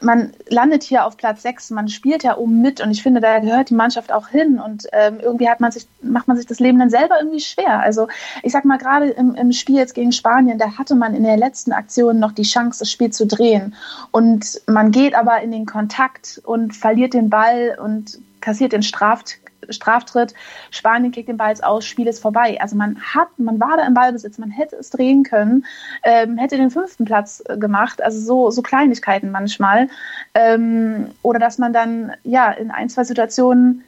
man 0.00 0.32
landet 0.48 0.82
hier 0.82 1.06
auf 1.06 1.16
Platz 1.16 1.42
6, 1.42 1.70
man 1.70 1.88
spielt 1.88 2.24
ja 2.24 2.36
oben 2.36 2.60
mit 2.60 2.80
und 2.80 2.90
ich 2.90 3.00
finde, 3.00 3.20
da 3.20 3.38
gehört 3.38 3.70
die 3.70 3.74
Mannschaft 3.74 4.12
auch 4.12 4.26
hin 4.26 4.58
und 4.58 4.88
ähm, 4.92 5.20
irgendwie 5.22 5.48
hat 5.48 5.60
man 5.60 5.70
sich, 5.70 5.86
macht 6.02 6.26
man 6.26 6.36
sich 6.36 6.46
das 6.46 6.58
Leben 6.58 6.80
dann 6.80 6.90
selber 6.90 7.16
irgendwie 7.20 7.38
schwer. 7.38 7.78
Also 7.78 8.08
ich 8.42 8.50
sag 8.50 8.64
mal, 8.64 8.76
gerade 8.76 9.10
im, 9.10 9.36
im 9.36 9.52
Spiel 9.52 9.76
jetzt 9.76 9.94
gegen 9.94 10.10
Spanien, 10.10 10.58
da 10.58 10.78
hatte 10.78 10.96
man 10.96 11.14
in 11.14 11.22
der 11.22 11.36
letzten 11.36 11.70
Aktion 11.70 12.18
noch 12.18 12.32
die 12.32 12.42
Chance, 12.42 12.80
das 12.80 12.90
Spiel 12.90 13.10
zu 13.10 13.24
drehen 13.24 13.76
und 14.10 14.60
man 14.66 14.90
geht 14.90 15.14
aber 15.14 15.40
in 15.40 15.52
den 15.52 15.64
Kontakt 15.64 16.40
und 16.44 16.74
verliert 16.74 17.14
den 17.14 17.30
Ball 17.30 17.78
und 17.80 18.18
kassiert 18.40 18.72
den 18.72 18.82
Straft, 18.82 19.38
Straftritt, 19.70 20.34
Spanien 20.70 21.12
kriegt 21.12 21.28
den 21.28 21.36
Ball 21.36 21.50
jetzt 21.50 21.64
aus, 21.64 21.84
Spiel 21.84 22.06
ist 22.06 22.20
vorbei. 22.20 22.58
Also 22.60 22.76
man 22.76 23.00
hat, 23.00 23.28
man 23.38 23.60
war 23.60 23.76
da 23.76 23.86
im 23.86 23.94
Ballbesitz, 23.94 24.38
man 24.38 24.50
hätte 24.50 24.76
es 24.76 24.90
drehen 24.90 25.22
können, 25.22 25.64
ähm, 26.04 26.38
hätte 26.38 26.56
den 26.56 26.70
fünften 26.70 27.04
Platz 27.04 27.42
äh, 27.46 27.56
gemacht, 27.56 28.02
also 28.02 28.20
so, 28.20 28.50
so 28.50 28.62
Kleinigkeiten 28.62 29.30
manchmal. 29.30 29.88
Ähm, 30.34 31.08
oder 31.22 31.38
dass 31.38 31.58
man 31.58 31.72
dann 31.72 32.12
ja 32.24 32.50
in 32.50 32.70
ein, 32.70 32.88
zwei 32.88 33.04
Situationen 33.04 33.84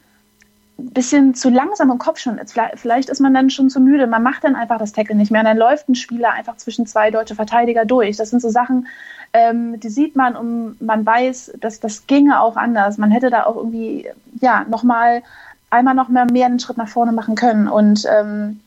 ein 0.80 0.90
bisschen 0.90 1.34
zu 1.34 1.50
langsam 1.50 1.90
im 1.90 1.98
Kopf 1.98 2.18
schon 2.18 2.38
ist. 2.38 2.58
Vielleicht 2.74 3.10
ist 3.10 3.20
man 3.20 3.34
dann 3.34 3.50
schon 3.50 3.70
zu 3.70 3.80
müde. 3.80 4.06
Man 4.06 4.22
macht 4.22 4.44
dann 4.44 4.56
einfach 4.56 4.78
das 4.78 4.92
Tackle 4.92 5.14
nicht 5.14 5.30
mehr. 5.30 5.42
Und 5.42 5.46
dann 5.46 5.58
läuft 5.58 5.88
ein 5.88 5.94
Spieler 5.94 6.32
einfach 6.32 6.56
zwischen 6.56 6.86
zwei 6.86 7.10
deutsche 7.10 7.34
Verteidiger 7.34 7.84
durch. 7.84 8.16
Das 8.16 8.30
sind 8.30 8.40
so 8.40 8.48
Sachen, 8.48 8.86
ähm, 9.32 9.78
die 9.78 9.90
sieht 9.90 10.16
man 10.16 10.36
und 10.36 10.80
man 10.80 11.06
weiß, 11.06 11.52
dass 11.60 11.80
das 11.80 12.06
ginge 12.06 12.40
auch 12.40 12.56
anders. 12.56 12.98
Man 12.98 13.10
hätte 13.10 13.30
da 13.30 13.44
auch 13.44 13.56
irgendwie, 13.56 14.08
ja, 14.40 14.64
nochmal 14.68 15.22
einmal 15.70 15.94
noch 15.94 16.08
mehr, 16.08 16.26
mehr 16.30 16.46
einen 16.46 16.60
Schritt 16.60 16.76
nach 16.76 16.88
vorne 16.88 17.12
machen 17.12 17.34
können. 17.34 17.68
Und, 17.68 18.04
ähm, 18.10 18.60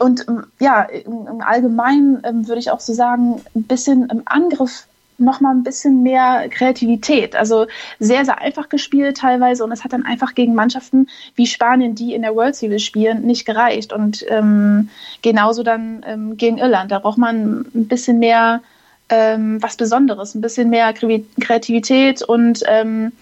und 0.00 0.26
ähm, 0.28 0.46
ja, 0.58 0.82
im 0.82 1.40
Allgemeinen 1.40 2.22
ähm, 2.24 2.48
würde 2.48 2.60
ich 2.60 2.70
auch 2.70 2.80
so 2.80 2.92
sagen, 2.92 3.42
ein 3.54 3.64
bisschen 3.64 4.08
im 4.08 4.22
Angriff 4.24 4.86
noch 5.18 5.40
mal 5.40 5.50
ein 5.50 5.62
bisschen 5.62 6.02
mehr 6.02 6.48
Kreativität. 6.50 7.36
Also 7.36 7.66
sehr, 7.98 8.24
sehr 8.24 8.38
einfach 8.40 8.68
gespielt 8.68 9.16
teilweise 9.16 9.64
und 9.64 9.72
es 9.72 9.82
hat 9.82 9.92
dann 9.92 10.04
einfach 10.04 10.34
gegen 10.34 10.54
Mannschaften 10.54 11.08
wie 11.34 11.46
Spanien, 11.46 11.94
die 11.94 12.14
in 12.14 12.22
der 12.22 12.34
World 12.34 12.54
Series 12.54 12.82
spielen, 12.82 13.22
nicht 13.22 13.46
gereicht. 13.46 13.92
Und 13.92 14.24
ähm, 14.28 14.90
genauso 15.22 15.62
dann 15.62 16.04
ähm, 16.06 16.36
gegen 16.36 16.58
Irland. 16.58 16.90
Da 16.90 16.98
braucht 16.98 17.18
man 17.18 17.66
ein 17.74 17.88
bisschen 17.88 18.18
mehr 18.18 18.60
ähm, 19.08 19.62
was 19.62 19.76
Besonderes, 19.76 20.34
ein 20.34 20.40
bisschen 20.40 20.68
mehr 20.68 20.92
Kreativität 20.92 22.22
und 22.22 22.62
ähm, 22.66 23.12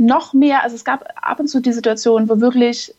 noch 0.00 0.32
mehr, 0.32 0.62
also 0.62 0.74
es 0.74 0.84
gab 0.84 1.04
ab 1.20 1.38
und 1.38 1.48
zu 1.48 1.60
die 1.60 1.72
Situation, 1.72 2.28
wo 2.28 2.40
wirklich 2.40 2.94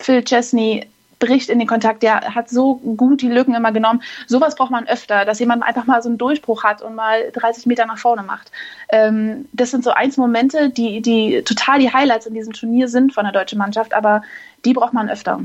Phil 0.00 0.22
Chesney 0.22 0.86
bricht 1.18 1.50
in 1.50 1.58
den 1.58 1.68
Kontakt, 1.68 2.02
der 2.02 2.34
hat 2.34 2.48
so 2.48 2.76
gut 2.76 3.22
die 3.22 3.28
Lücken 3.28 3.54
immer 3.54 3.72
genommen. 3.72 4.02
Sowas 4.26 4.54
braucht 4.54 4.70
man 4.70 4.86
öfter, 4.86 5.24
dass 5.24 5.40
jemand 5.40 5.64
einfach 5.64 5.84
mal 5.84 6.00
so 6.00 6.08
einen 6.08 6.16
Durchbruch 6.16 6.62
hat 6.64 6.80
und 6.80 6.94
mal 6.94 7.30
30 7.32 7.66
Meter 7.66 7.86
nach 7.86 7.98
vorne 7.98 8.22
macht. 8.22 8.50
Ähm, 8.88 9.46
das 9.52 9.72
sind 9.72 9.84
so 9.84 9.90
eins 9.90 10.16
Momente, 10.16 10.70
die, 10.70 11.02
die 11.02 11.42
total 11.42 11.80
die 11.80 11.92
Highlights 11.92 12.26
in 12.26 12.34
diesem 12.34 12.52
Turnier 12.52 12.88
sind 12.88 13.12
von 13.12 13.24
der 13.24 13.32
deutschen 13.32 13.58
Mannschaft, 13.58 13.94
aber 13.94 14.22
die 14.64 14.72
braucht 14.72 14.92
man 14.92 15.10
öfter. 15.10 15.40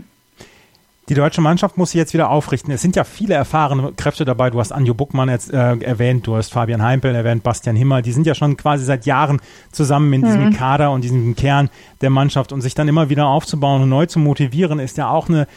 Die 1.10 1.16
deutsche 1.16 1.42
Mannschaft 1.42 1.78
muss 1.78 1.92
sich 1.92 2.00
jetzt 2.00 2.13
wieder 2.13 2.30
aufrichten. 2.30 2.72
Es 2.72 2.82
sind 2.82 2.96
ja 2.96 3.04
viele 3.04 3.34
erfahrene 3.34 3.92
Kräfte 3.92 4.24
dabei. 4.24 4.50
Du 4.50 4.60
hast 4.60 4.72
Anjo 4.72 4.94
Buckmann 4.94 5.28
jetzt, 5.28 5.52
äh, 5.52 5.76
erwähnt, 5.76 6.26
du 6.26 6.38
hast 6.38 6.54
Fabian 6.54 6.82
Heimpel 6.82 7.13
erwähnt, 7.13 7.44
Bastian 7.44 7.76
Himmer. 7.76 8.02
Die 8.02 8.13
sind 8.13 8.26
ja 8.26 8.34
schon 8.36 8.56
quasi 8.56 8.86
seit 8.86 9.06
Jahren 9.06 9.42
zusammen 9.74 10.13
in 10.13 10.22
mhm. 10.22 10.26
diesem 10.26 10.54
Kader 10.54 10.92
und 10.92 11.04
diesem 11.04 11.36
Kern 11.36 11.70
der 12.00 12.10
Mannschaft. 12.10 12.54
Und 12.54 12.62
sich 12.62 12.74
dann 12.74 12.88
immer 12.88 13.10
wieder 13.10 13.28
aufzubauen 13.28 13.82
und 13.82 13.89
neu 13.89 14.06
zu 14.06 14.20
motivieren, 14.20 14.80
ist 14.80 14.98
ja 14.98 15.10
auch 15.10 15.28
eine 15.28 15.48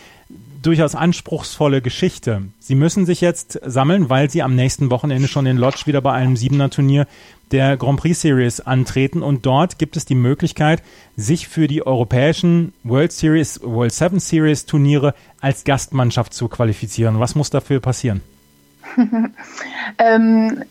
durchaus 0.62 0.95
anspruchsvolle 0.95 1.83
Geschichte. 1.83 2.42
Sie 2.59 2.75
müssen 2.75 3.07
sich 3.07 3.21
jetzt 3.21 3.61
sammeln, 3.64 4.11
weil 4.11 4.31
sie 4.31 4.42
am 4.42 4.55
nächsten 4.55 4.90
Wochenende 4.90 5.29
schon 5.29 5.47
in 5.47 5.57
Lodge 5.57 5.83
wieder 5.87 6.01
bei 6.01 6.12
einem 6.12 6.37
Siebener 6.37 6.71
Turnier 6.71 7.07
der 7.53 7.77
Grand 7.77 8.01
Prix 8.01 8.21
Series 8.21 8.61
antreten 8.61 9.23
und 9.23 9.47
dort 9.47 9.79
gibt 9.79 9.97
es 9.97 10.05
die 10.05 10.14
Möglichkeit, 10.14 10.83
sich 11.16 11.47
für 11.47 11.69
die 11.69 11.87
europäischen 11.87 12.73
World 12.83 13.12
Series, 13.12 13.61
World 13.62 13.92
Seven 13.92 14.19
Series 14.19 14.66
Turniere 14.66 15.14
als 15.40 15.64
Gastmannschaft 15.64 16.35
zu 16.35 16.49
qualifizieren. 16.49 17.21
Was 17.21 17.35
muss 17.35 17.51
dafür 17.51 17.81
passieren? 17.81 18.21
ähm, 19.99 20.64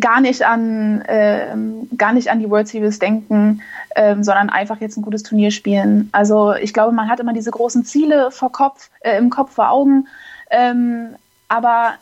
gar 0.00 0.20
nicht 0.20 0.44
an 0.44 1.02
äh, 1.02 1.54
gar 1.96 2.12
nicht 2.12 2.30
an 2.30 2.40
die 2.40 2.50
World 2.50 2.68
Series 2.68 2.98
denken, 2.98 3.62
ähm, 3.94 4.24
sondern 4.24 4.50
einfach 4.50 4.80
jetzt 4.80 4.96
ein 4.96 5.02
gutes 5.02 5.22
Turnier 5.22 5.50
spielen. 5.50 6.08
Also 6.12 6.54
ich 6.54 6.72
glaube, 6.72 6.92
man 6.92 7.08
hat 7.08 7.20
immer 7.20 7.32
diese 7.32 7.50
großen 7.50 7.84
Ziele 7.84 8.30
vor 8.30 8.50
Kopf, 8.50 8.90
äh, 9.00 9.16
im 9.18 9.30
Kopf 9.30 9.52
vor 9.52 9.70
Augen, 9.70 10.08
ähm, 10.50 11.14
aber 11.48 11.94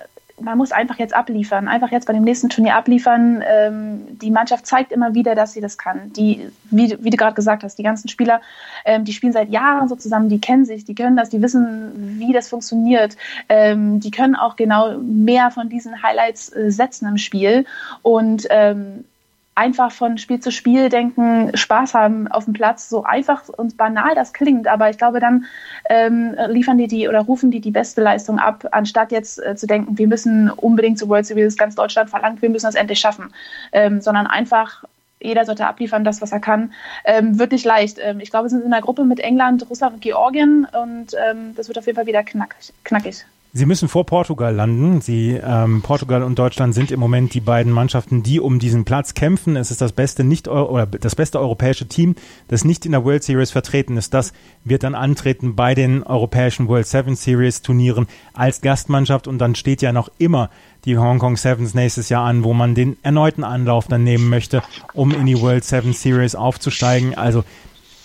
man 0.42 0.58
muss 0.58 0.72
einfach 0.72 0.98
jetzt 0.98 1.14
abliefern, 1.14 1.68
einfach 1.68 1.90
jetzt 1.90 2.06
bei 2.06 2.12
dem 2.12 2.22
nächsten 2.22 2.48
Turnier 2.48 2.76
abliefern. 2.76 3.42
Ähm, 3.46 4.18
die 4.18 4.30
Mannschaft 4.30 4.66
zeigt 4.66 4.92
immer 4.92 5.14
wieder, 5.14 5.34
dass 5.34 5.52
sie 5.52 5.60
das 5.60 5.78
kann. 5.78 6.12
Die, 6.12 6.48
wie, 6.70 6.96
wie 7.00 7.10
du 7.10 7.16
gerade 7.16 7.34
gesagt 7.34 7.62
hast, 7.62 7.78
die 7.78 7.82
ganzen 7.82 8.08
Spieler, 8.08 8.40
ähm, 8.84 9.04
die 9.04 9.12
spielen 9.12 9.32
seit 9.32 9.50
Jahren 9.50 9.88
so 9.88 9.96
zusammen, 9.96 10.28
die 10.28 10.40
kennen 10.40 10.64
sich, 10.64 10.84
die 10.84 10.94
können 10.94 11.16
das, 11.16 11.30
die 11.30 11.42
wissen, 11.42 12.18
wie 12.18 12.32
das 12.32 12.48
funktioniert. 12.48 13.16
Ähm, 13.48 14.00
die 14.00 14.10
können 14.10 14.34
auch 14.34 14.56
genau 14.56 14.98
mehr 14.98 15.50
von 15.50 15.68
diesen 15.68 16.02
Highlights 16.02 16.54
äh, 16.54 16.70
setzen 16.70 17.06
im 17.06 17.18
Spiel. 17.18 17.64
Und 18.02 18.46
ähm, 18.50 19.04
einfach 19.54 19.92
von 19.92 20.16
Spiel 20.16 20.40
zu 20.40 20.50
Spiel 20.50 20.88
denken, 20.88 21.54
Spaß 21.54 21.94
haben 21.94 22.28
auf 22.28 22.44
dem 22.44 22.54
Platz, 22.54 22.88
so 22.88 23.04
einfach 23.04 23.48
und 23.48 23.76
banal 23.76 24.14
das 24.14 24.32
klingt, 24.32 24.66
aber 24.66 24.88
ich 24.88 24.98
glaube, 24.98 25.20
dann 25.20 25.44
ähm, 25.90 26.34
liefern 26.48 26.78
die 26.78 26.88
die 26.88 27.08
oder 27.08 27.20
rufen 27.20 27.50
die 27.50 27.60
die 27.60 27.70
beste 27.70 28.00
Leistung 28.00 28.38
ab, 28.38 28.66
anstatt 28.72 29.12
jetzt 29.12 29.44
äh, 29.44 29.54
zu 29.54 29.66
denken, 29.66 29.98
wir 29.98 30.08
müssen 30.08 30.50
unbedingt 30.50 30.98
zu 30.98 31.08
World 31.08 31.26
Series 31.26 31.56
ganz 31.56 31.74
Deutschland 31.74 32.08
verlangt, 32.08 32.40
wir 32.40 32.48
müssen 32.48 32.66
das 32.66 32.74
endlich 32.74 33.00
schaffen, 33.00 33.32
ähm, 33.72 34.00
sondern 34.00 34.26
einfach 34.26 34.84
jeder 35.20 35.44
sollte 35.44 35.66
abliefern, 35.66 36.02
das, 36.02 36.20
was 36.20 36.32
er 36.32 36.40
kann. 36.40 36.72
Ähm, 37.04 37.38
wird 37.38 37.52
nicht 37.52 37.64
leicht. 37.64 37.98
Ähm, 38.00 38.18
ich 38.18 38.30
glaube, 38.30 38.46
wir 38.46 38.50
sind 38.50 38.64
in 38.64 38.72
einer 38.72 38.82
Gruppe 38.82 39.04
mit 39.04 39.20
England, 39.20 39.70
Russland 39.70 39.94
und 39.94 40.00
Georgien 40.00 40.66
und 40.72 41.14
ähm, 41.14 41.54
das 41.54 41.68
wird 41.68 41.78
auf 41.78 41.86
jeden 41.86 41.94
Fall 41.96 42.06
wieder 42.06 42.24
knackig. 42.24 42.72
knackig. 42.82 43.24
Sie 43.54 43.66
müssen 43.66 43.88
vor 43.88 44.06
Portugal 44.06 44.54
landen. 44.54 45.02
Sie, 45.02 45.32
ähm, 45.32 45.82
Portugal 45.82 46.22
und 46.22 46.38
Deutschland 46.38 46.74
sind 46.74 46.90
im 46.90 46.98
Moment 46.98 47.34
die 47.34 47.40
beiden 47.42 47.70
Mannschaften, 47.70 48.22
die 48.22 48.40
um 48.40 48.58
diesen 48.58 48.86
Platz 48.86 49.12
kämpfen. 49.12 49.56
Es 49.56 49.70
ist 49.70 49.82
das 49.82 49.92
beste 49.92 50.24
nicht 50.24 50.48
oder 50.48 50.86
das 50.86 51.14
beste 51.14 51.38
europäische 51.38 51.86
Team, 51.86 52.14
das 52.48 52.64
nicht 52.64 52.86
in 52.86 52.92
der 52.92 53.04
World 53.04 53.22
Series 53.22 53.50
vertreten 53.50 53.98
ist. 53.98 54.14
Das 54.14 54.32
wird 54.64 54.84
dann 54.84 54.94
antreten 54.94 55.54
bei 55.54 55.74
den 55.74 56.02
europäischen 56.02 56.66
World 56.66 56.86
Seven 56.86 57.14
Series 57.14 57.60
Turnieren 57.60 58.06
als 58.32 58.62
Gastmannschaft 58.62 59.28
und 59.28 59.36
dann 59.36 59.54
steht 59.54 59.82
ja 59.82 59.92
noch 59.92 60.08
immer 60.16 60.48
die 60.86 60.96
Hong 60.96 61.18
Kong 61.18 61.36
Sevens 61.36 61.74
nächstes 61.74 62.08
Jahr 62.08 62.24
an, 62.24 62.44
wo 62.44 62.54
man 62.54 62.74
den 62.74 62.96
erneuten 63.02 63.44
Anlauf 63.44 63.86
dann 63.86 64.02
nehmen 64.02 64.30
möchte, 64.30 64.62
um 64.94 65.12
in 65.12 65.26
die 65.26 65.38
World 65.38 65.64
Seven 65.66 65.92
Series 65.92 66.34
aufzusteigen. 66.34 67.18
Also 67.18 67.44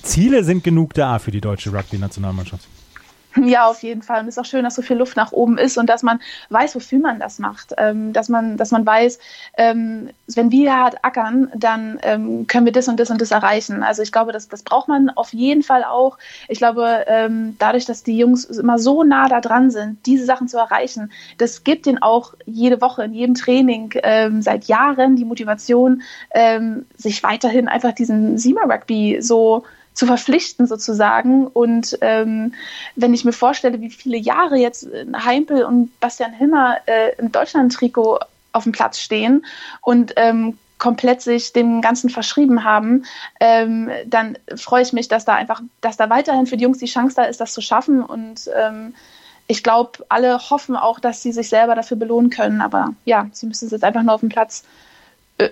Ziele 0.04 0.44
sind 0.44 0.66
genug 0.66 0.94
da 0.94 1.20
für 1.20 1.32
die 1.32 1.42
deutsche 1.42 1.72
Rugby-Nationalmannschaft. 1.72 2.68
Ja, 3.46 3.68
auf 3.68 3.84
jeden 3.84 4.02
Fall. 4.02 4.22
Und 4.22 4.28
es 4.28 4.36
ist 4.36 4.40
auch 4.40 4.50
schön, 4.50 4.64
dass 4.64 4.76
so 4.76 4.82
viel 4.82 4.98
Luft 4.98 5.16
nach 5.16 5.32
oben 5.32 5.58
ist 5.58 5.78
und 5.78 5.88
dass 5.88 6.04
man 6.04 6.20
weiß, 6.50 6.76
wofür 6.76 7.00
man 7.00 7.20
das 7.20 7.40
macht. 7.40 7.74
Ähm, 7.78 8.14
dass, 8.14 8.30
man, 8.30 8.58
dass 8.58 8.72
man 8.72 8.86
weiß, 8.86 9.20
ähm, 9.58 10.10
wenn 10.34 10.52
wir 10.52 10.76
hart 10.76 11.04
ackern, 11.04 11.52
dann 11.56 12.00
ähm, 12.02 12.48
können 12.48 12.66
wir 12.66 12.72
das 12.74 12.88
und 12.88 13.00
das 13.00 13.10
und 13.10 13.22
das 13.22 13.32
erreichen. 13.32 13.84
Also 13.84 14.02
ich 14.02 14.12
glaube, 14.12 14.32
das, 14.32 14.48
das 14.48 14.64
braucht 14.64 14.88
man 14.88 15.10
auf 15.12 15.34
jeden 15.34 15.64
Fall 15.64 15.84
auch. 15.84 16.18
Ich 16.48 16.58
glaube, 16.58 17.06
dadurch, 17.60 17.86
dass 17.86 18.04
die 18.04 18.18
Jungs 18.18 18.46
immer 18.46 18.80
so 18.80 19.04
nah 19.04 19.28
da 19.28 19.42
dran 19.42 19.72
sind, 19.72 20.06
diese 20.06 20.26
Sachen 20.26 20.48
zu 20.48 20.58
erreichen, 20.58 21.12
das 21.38 21.64
gibt 21.64 21.88
ihnen 21.88 22.02
auch 22.02 22.34
jede 22.46 22.82
Woche 22.82 23.04
in 23.04 23.14
jedem 23.14 23.36
Training 23.36 23.94
seit 24.40 24.66
Jahren 24.66 25.16
die 25.16 25.26
Motivation, 25.26 26.02
sich 26.96 27.24
weiterhin 27.24 27.68
einfach 27.68 27.94
diesen 27.94 28.38
Sima-Rugby 28.38 29.22
so 29.22 29.64
zu 29.98 30.06
verpflichten 30.06 30.68
sozusagen. 30.68 31.48
Und 31.48 31.98
ähm, 32.02 32.54
wenn 32.96 33.16
ich 33.16 33.26
mir 33.26 33.34
vorstelle, 33.34 33.82
wie 33.82 33.90
viele 33.90 34.18
Jahre 34.18 34.56
jetzt 34.58 34.88
Heimpel 35.26 35.64
und 35.64 36.00
Bastian 36.00 36.34
Himmer 36.34 36.78
äh, 36.86 37.16
im 37.18 37.32
Deutschland-Trikot 37.32 38.20
auf 38.54 38.64
dem 38.64 38.74
Platz 38.74 39.00
stehen 39.00 39.44
und 39.82 40.14
ähm, 40.16 40.60
komplett 40.78 41.24
sich 41.24 41.52
dem 41.52 41.82
Ganzen 41.82 42.12
verschrieben 42.12 42.64
haben, 42.64 43.06
ähm, 43.40 43.90
dann 44.06 44.38
freue 44.56 44.84
ich 44.84 44.94
mich, 44.94 45.08
dass 45.08 45.26
da 45.26 45.34
einfach, 45.34 45.64
dass 45.82 45.98
da 45.98 46.12
weiterhin 46.12 46.46
für 46.46 46.58
die 46.58 46.64
Jungs 46.64 46.78
die 46.78 46.86
Chance 46.86 47.16
da 47.16 47.24
ist, 47.24 47.42
das 47.42 47.54
zu 47.54 47.62
schaffen. 47.62 48.04
Und 48.04 48.52
ähm, 48.56 48.94
ich 49.48 49.64
glaube, 49.64 50.06
alle 50.10 50.38
hoffen 50.52 50.76
auch, 50.76 51.00
dass 51.00 51.24
sie 51.24 51.32
sich 51.32 51.50
selber 51.50 51.74
dafür 51.74 51.98
belohnen 51.98 52.30
können. 52.30 52.62
Aber 52.62 52.94
ja, 53.06 53.28
sie 53.32 53.48
müssen 53.48 53.66
es 53.66 53.72
jetzt 53.72 53.84
einfach 53.84 54.04
nur 54.04 54.14
auf 54.14 54.20
dem 54.20 54.30
Platz 54.30 54.62
äh, 54.62 54.68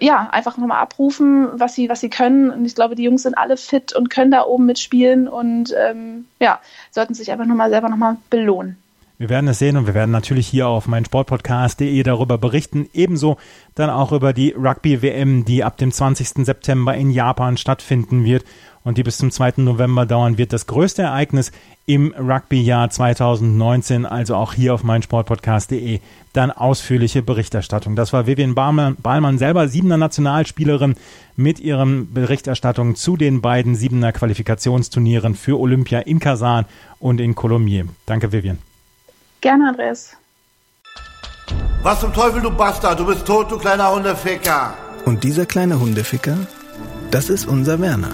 ja, 0.01 0.29
einfach 0.31 0.57
nochmal 0.57 0.81
abrufen, 0.81 1.47
was 1.53 1.75
sie, 1.75 1.89
was 1.89 1.99
sie 1.99 2.09
können. 2.09 2.49
Und 2.49 2.65
ich 2.65 2.75
glaube, 2.75 2.95
die 2.95 3.03
Jungs 3.03 3.23
sind 3.23 3.37
alle 3.37 3.57
fit 3.57 3.93
und 3.95 4.09
können 4.09 4.31
da 4.31 4.43
oben 4.43 4.65
mitspielen 4.65 5.27
und 5.27 5.73
ähm, 5.77 6.25
ja, 6.39 6.59
sollten 6.91 7.13
sich 7.13 7.31
einfach 7.31 7.45
nochmal 7.45 7.69
selber 7.69 7.89
nochmal 7.89 8.17
belohnen. 8.29 8.77
Wir 9.17 9.29
werden 9.29 9.47
es 9.47 9.59
sehen 9.59 9.77
und 9.77 9.87
wir 9.87 9.93
werden 9.93 10.11
natürlich 10.11 10.45
hier 10.45 10.67
auf 10.67 10.87
meinsportpodcast.de 10.87 12.03
darüber 12.03 12.37
berichten. 12.37 12.89
Ebenso 12.93 13.37
dann 13.73 13.89
auch 13.89 14.11
über 14.11 14.33
die 14.33 14.51
Rugby-WM, 14.51 15.45
die 15.45 15.63
ab 15.63 15.77
dem 15.77 15.91
20. 15.91 16.45
September 16.45 16.93
in 16.95 17.11
Japan 17.11 17.55
stattfinden 17.55 18.25
wird 18.25 18.43
und 18.85 18.97
die 18.97 19.03
bis 19.03 19.17
zum 19.17 19.31
2. 19.31 19.55
November 19.57 20.05
dauern 20.05 20.37
wird. 20.37 20.53
Das 20.53 20.67
größte 20.67 21.01
Ereignis 21.01 21.51
im 21.85 22.13
Rugby-Jahr 22.17 22.89
2019, 22.89 24.05
also 24.05 24.35
auch 24.35 24.53
hier 24.53 24.73
auf 24.73 24.83
meinsportpodcast.de, 24.83 25.99
dann 26.31 26.51
ausführliche 26.51 27.21
Berichterstattung. 27.21 27.95
Das 27.95 28.13
war 28.13 28.27
Vivian 28.27 28.55
Bahlmann 28.55 29.37
selber, 29.37 29.67
siebener 29.67 29.97
Nationalspielerin, 29.97 30.95
mit 31.35 31.59
ihren 31.59 32.13
Berichterstattungen 32.13 32.95
zu 32.95 33.17
den 33.17 33.41
beiden 33.41 33.75
siebener 33.75 34.13
Qualifikationsturnieren 34.13 35.35
für 35.35 35.59
Olympia 35.59 35.99
in 35.99 36.19
Kasan 36.19 36.65
und 36.99 37.19
in 37.19 37.35
Colomiers. 37.35 37.87
Danke, 38.05 38.31
Vivian. 38.31 38.59
Gerne, 39.41 39.69
Andreas. 39.69 40.15
Was 41.83 41.99
zum 41.99 42.13
Teufel, 42.13 42.41
du 42.41 42.51
Bastard? 42.51 42.99
Du 42.99 43.05
bist 43.05 43.25
tot, 43.25 43.51
du 43.51 43.57
kleiner 43.57 43.93
Hundeficker. 43.93 44.73
Und 45.05 45.23
dieser 45.23 45.45
kleine 45.45 45.79
Hundeficker, 45.79 46.37
das 47.11 47.29
ist 47.29 47.45
unser 47.45 47.79
Werner. 47.79 48.13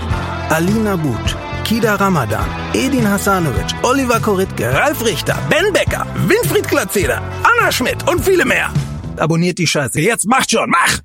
Alina 0.51 0.97
But, 0.97 1.37
Kida 1.63 1.97
Ramadan, 1.97 2.45
Edin 2.73 3.05
Hasanovic, 3.05 3.73
Oliver 3.83 4.19
Koritke, 4.19 4.69
Ralf 4.73 5.01
Richter, 5.05 5.37
Ben 5.49 5.71
Becker, 5.71 6.05
Winfried 6.27 6.67
Glatzeder, 6.67 7.21
Anna 7.41 7.71
Schmidt 7.71 8.05
und 8.09 8.19
viele 8.21 8.43
mehr. 8.43 8.69
Abonniert 9.15 9.59
die 9.59 9.67
Scheiße. 9.67 10.01
Jetzt 10.01 10.27
macht 10.27 10.51
schon, 10.51 10.69
mach! 10.69 10.99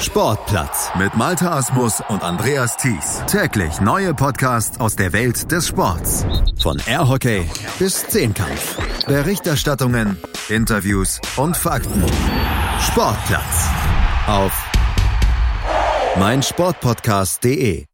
Sportplatz 0.00 0.90
mit 0.96 1.16
Malta 1.16 1.56
Asmus 1.56 2.00
und 2.08 2.22
Andreas 2.22 2.76
Thies. 2.76 3.20
Täglich 3.26 3.80
neue 3.80 4.14
Podcasts 4.14 4.78
aus 4.78 4.94
der 4.94 5.12
Welt 5.12 5.50
des 5.50 5.66
Sports. 5.66 6.24
Von 6.62 6.80
Airhockey 6.86 7.50
bis 7.80 8.06
Zehnkampf. 8.06 8.78
Berichterstattungen, 9.08 10.16
Interviews 10.48 11.20
und 11.36 11.56
Fakten. 11.56 12.04
Sportplatz 12.80 13.68
auf 14.28 14.52
meinsportpodcast.de 16.16 17.88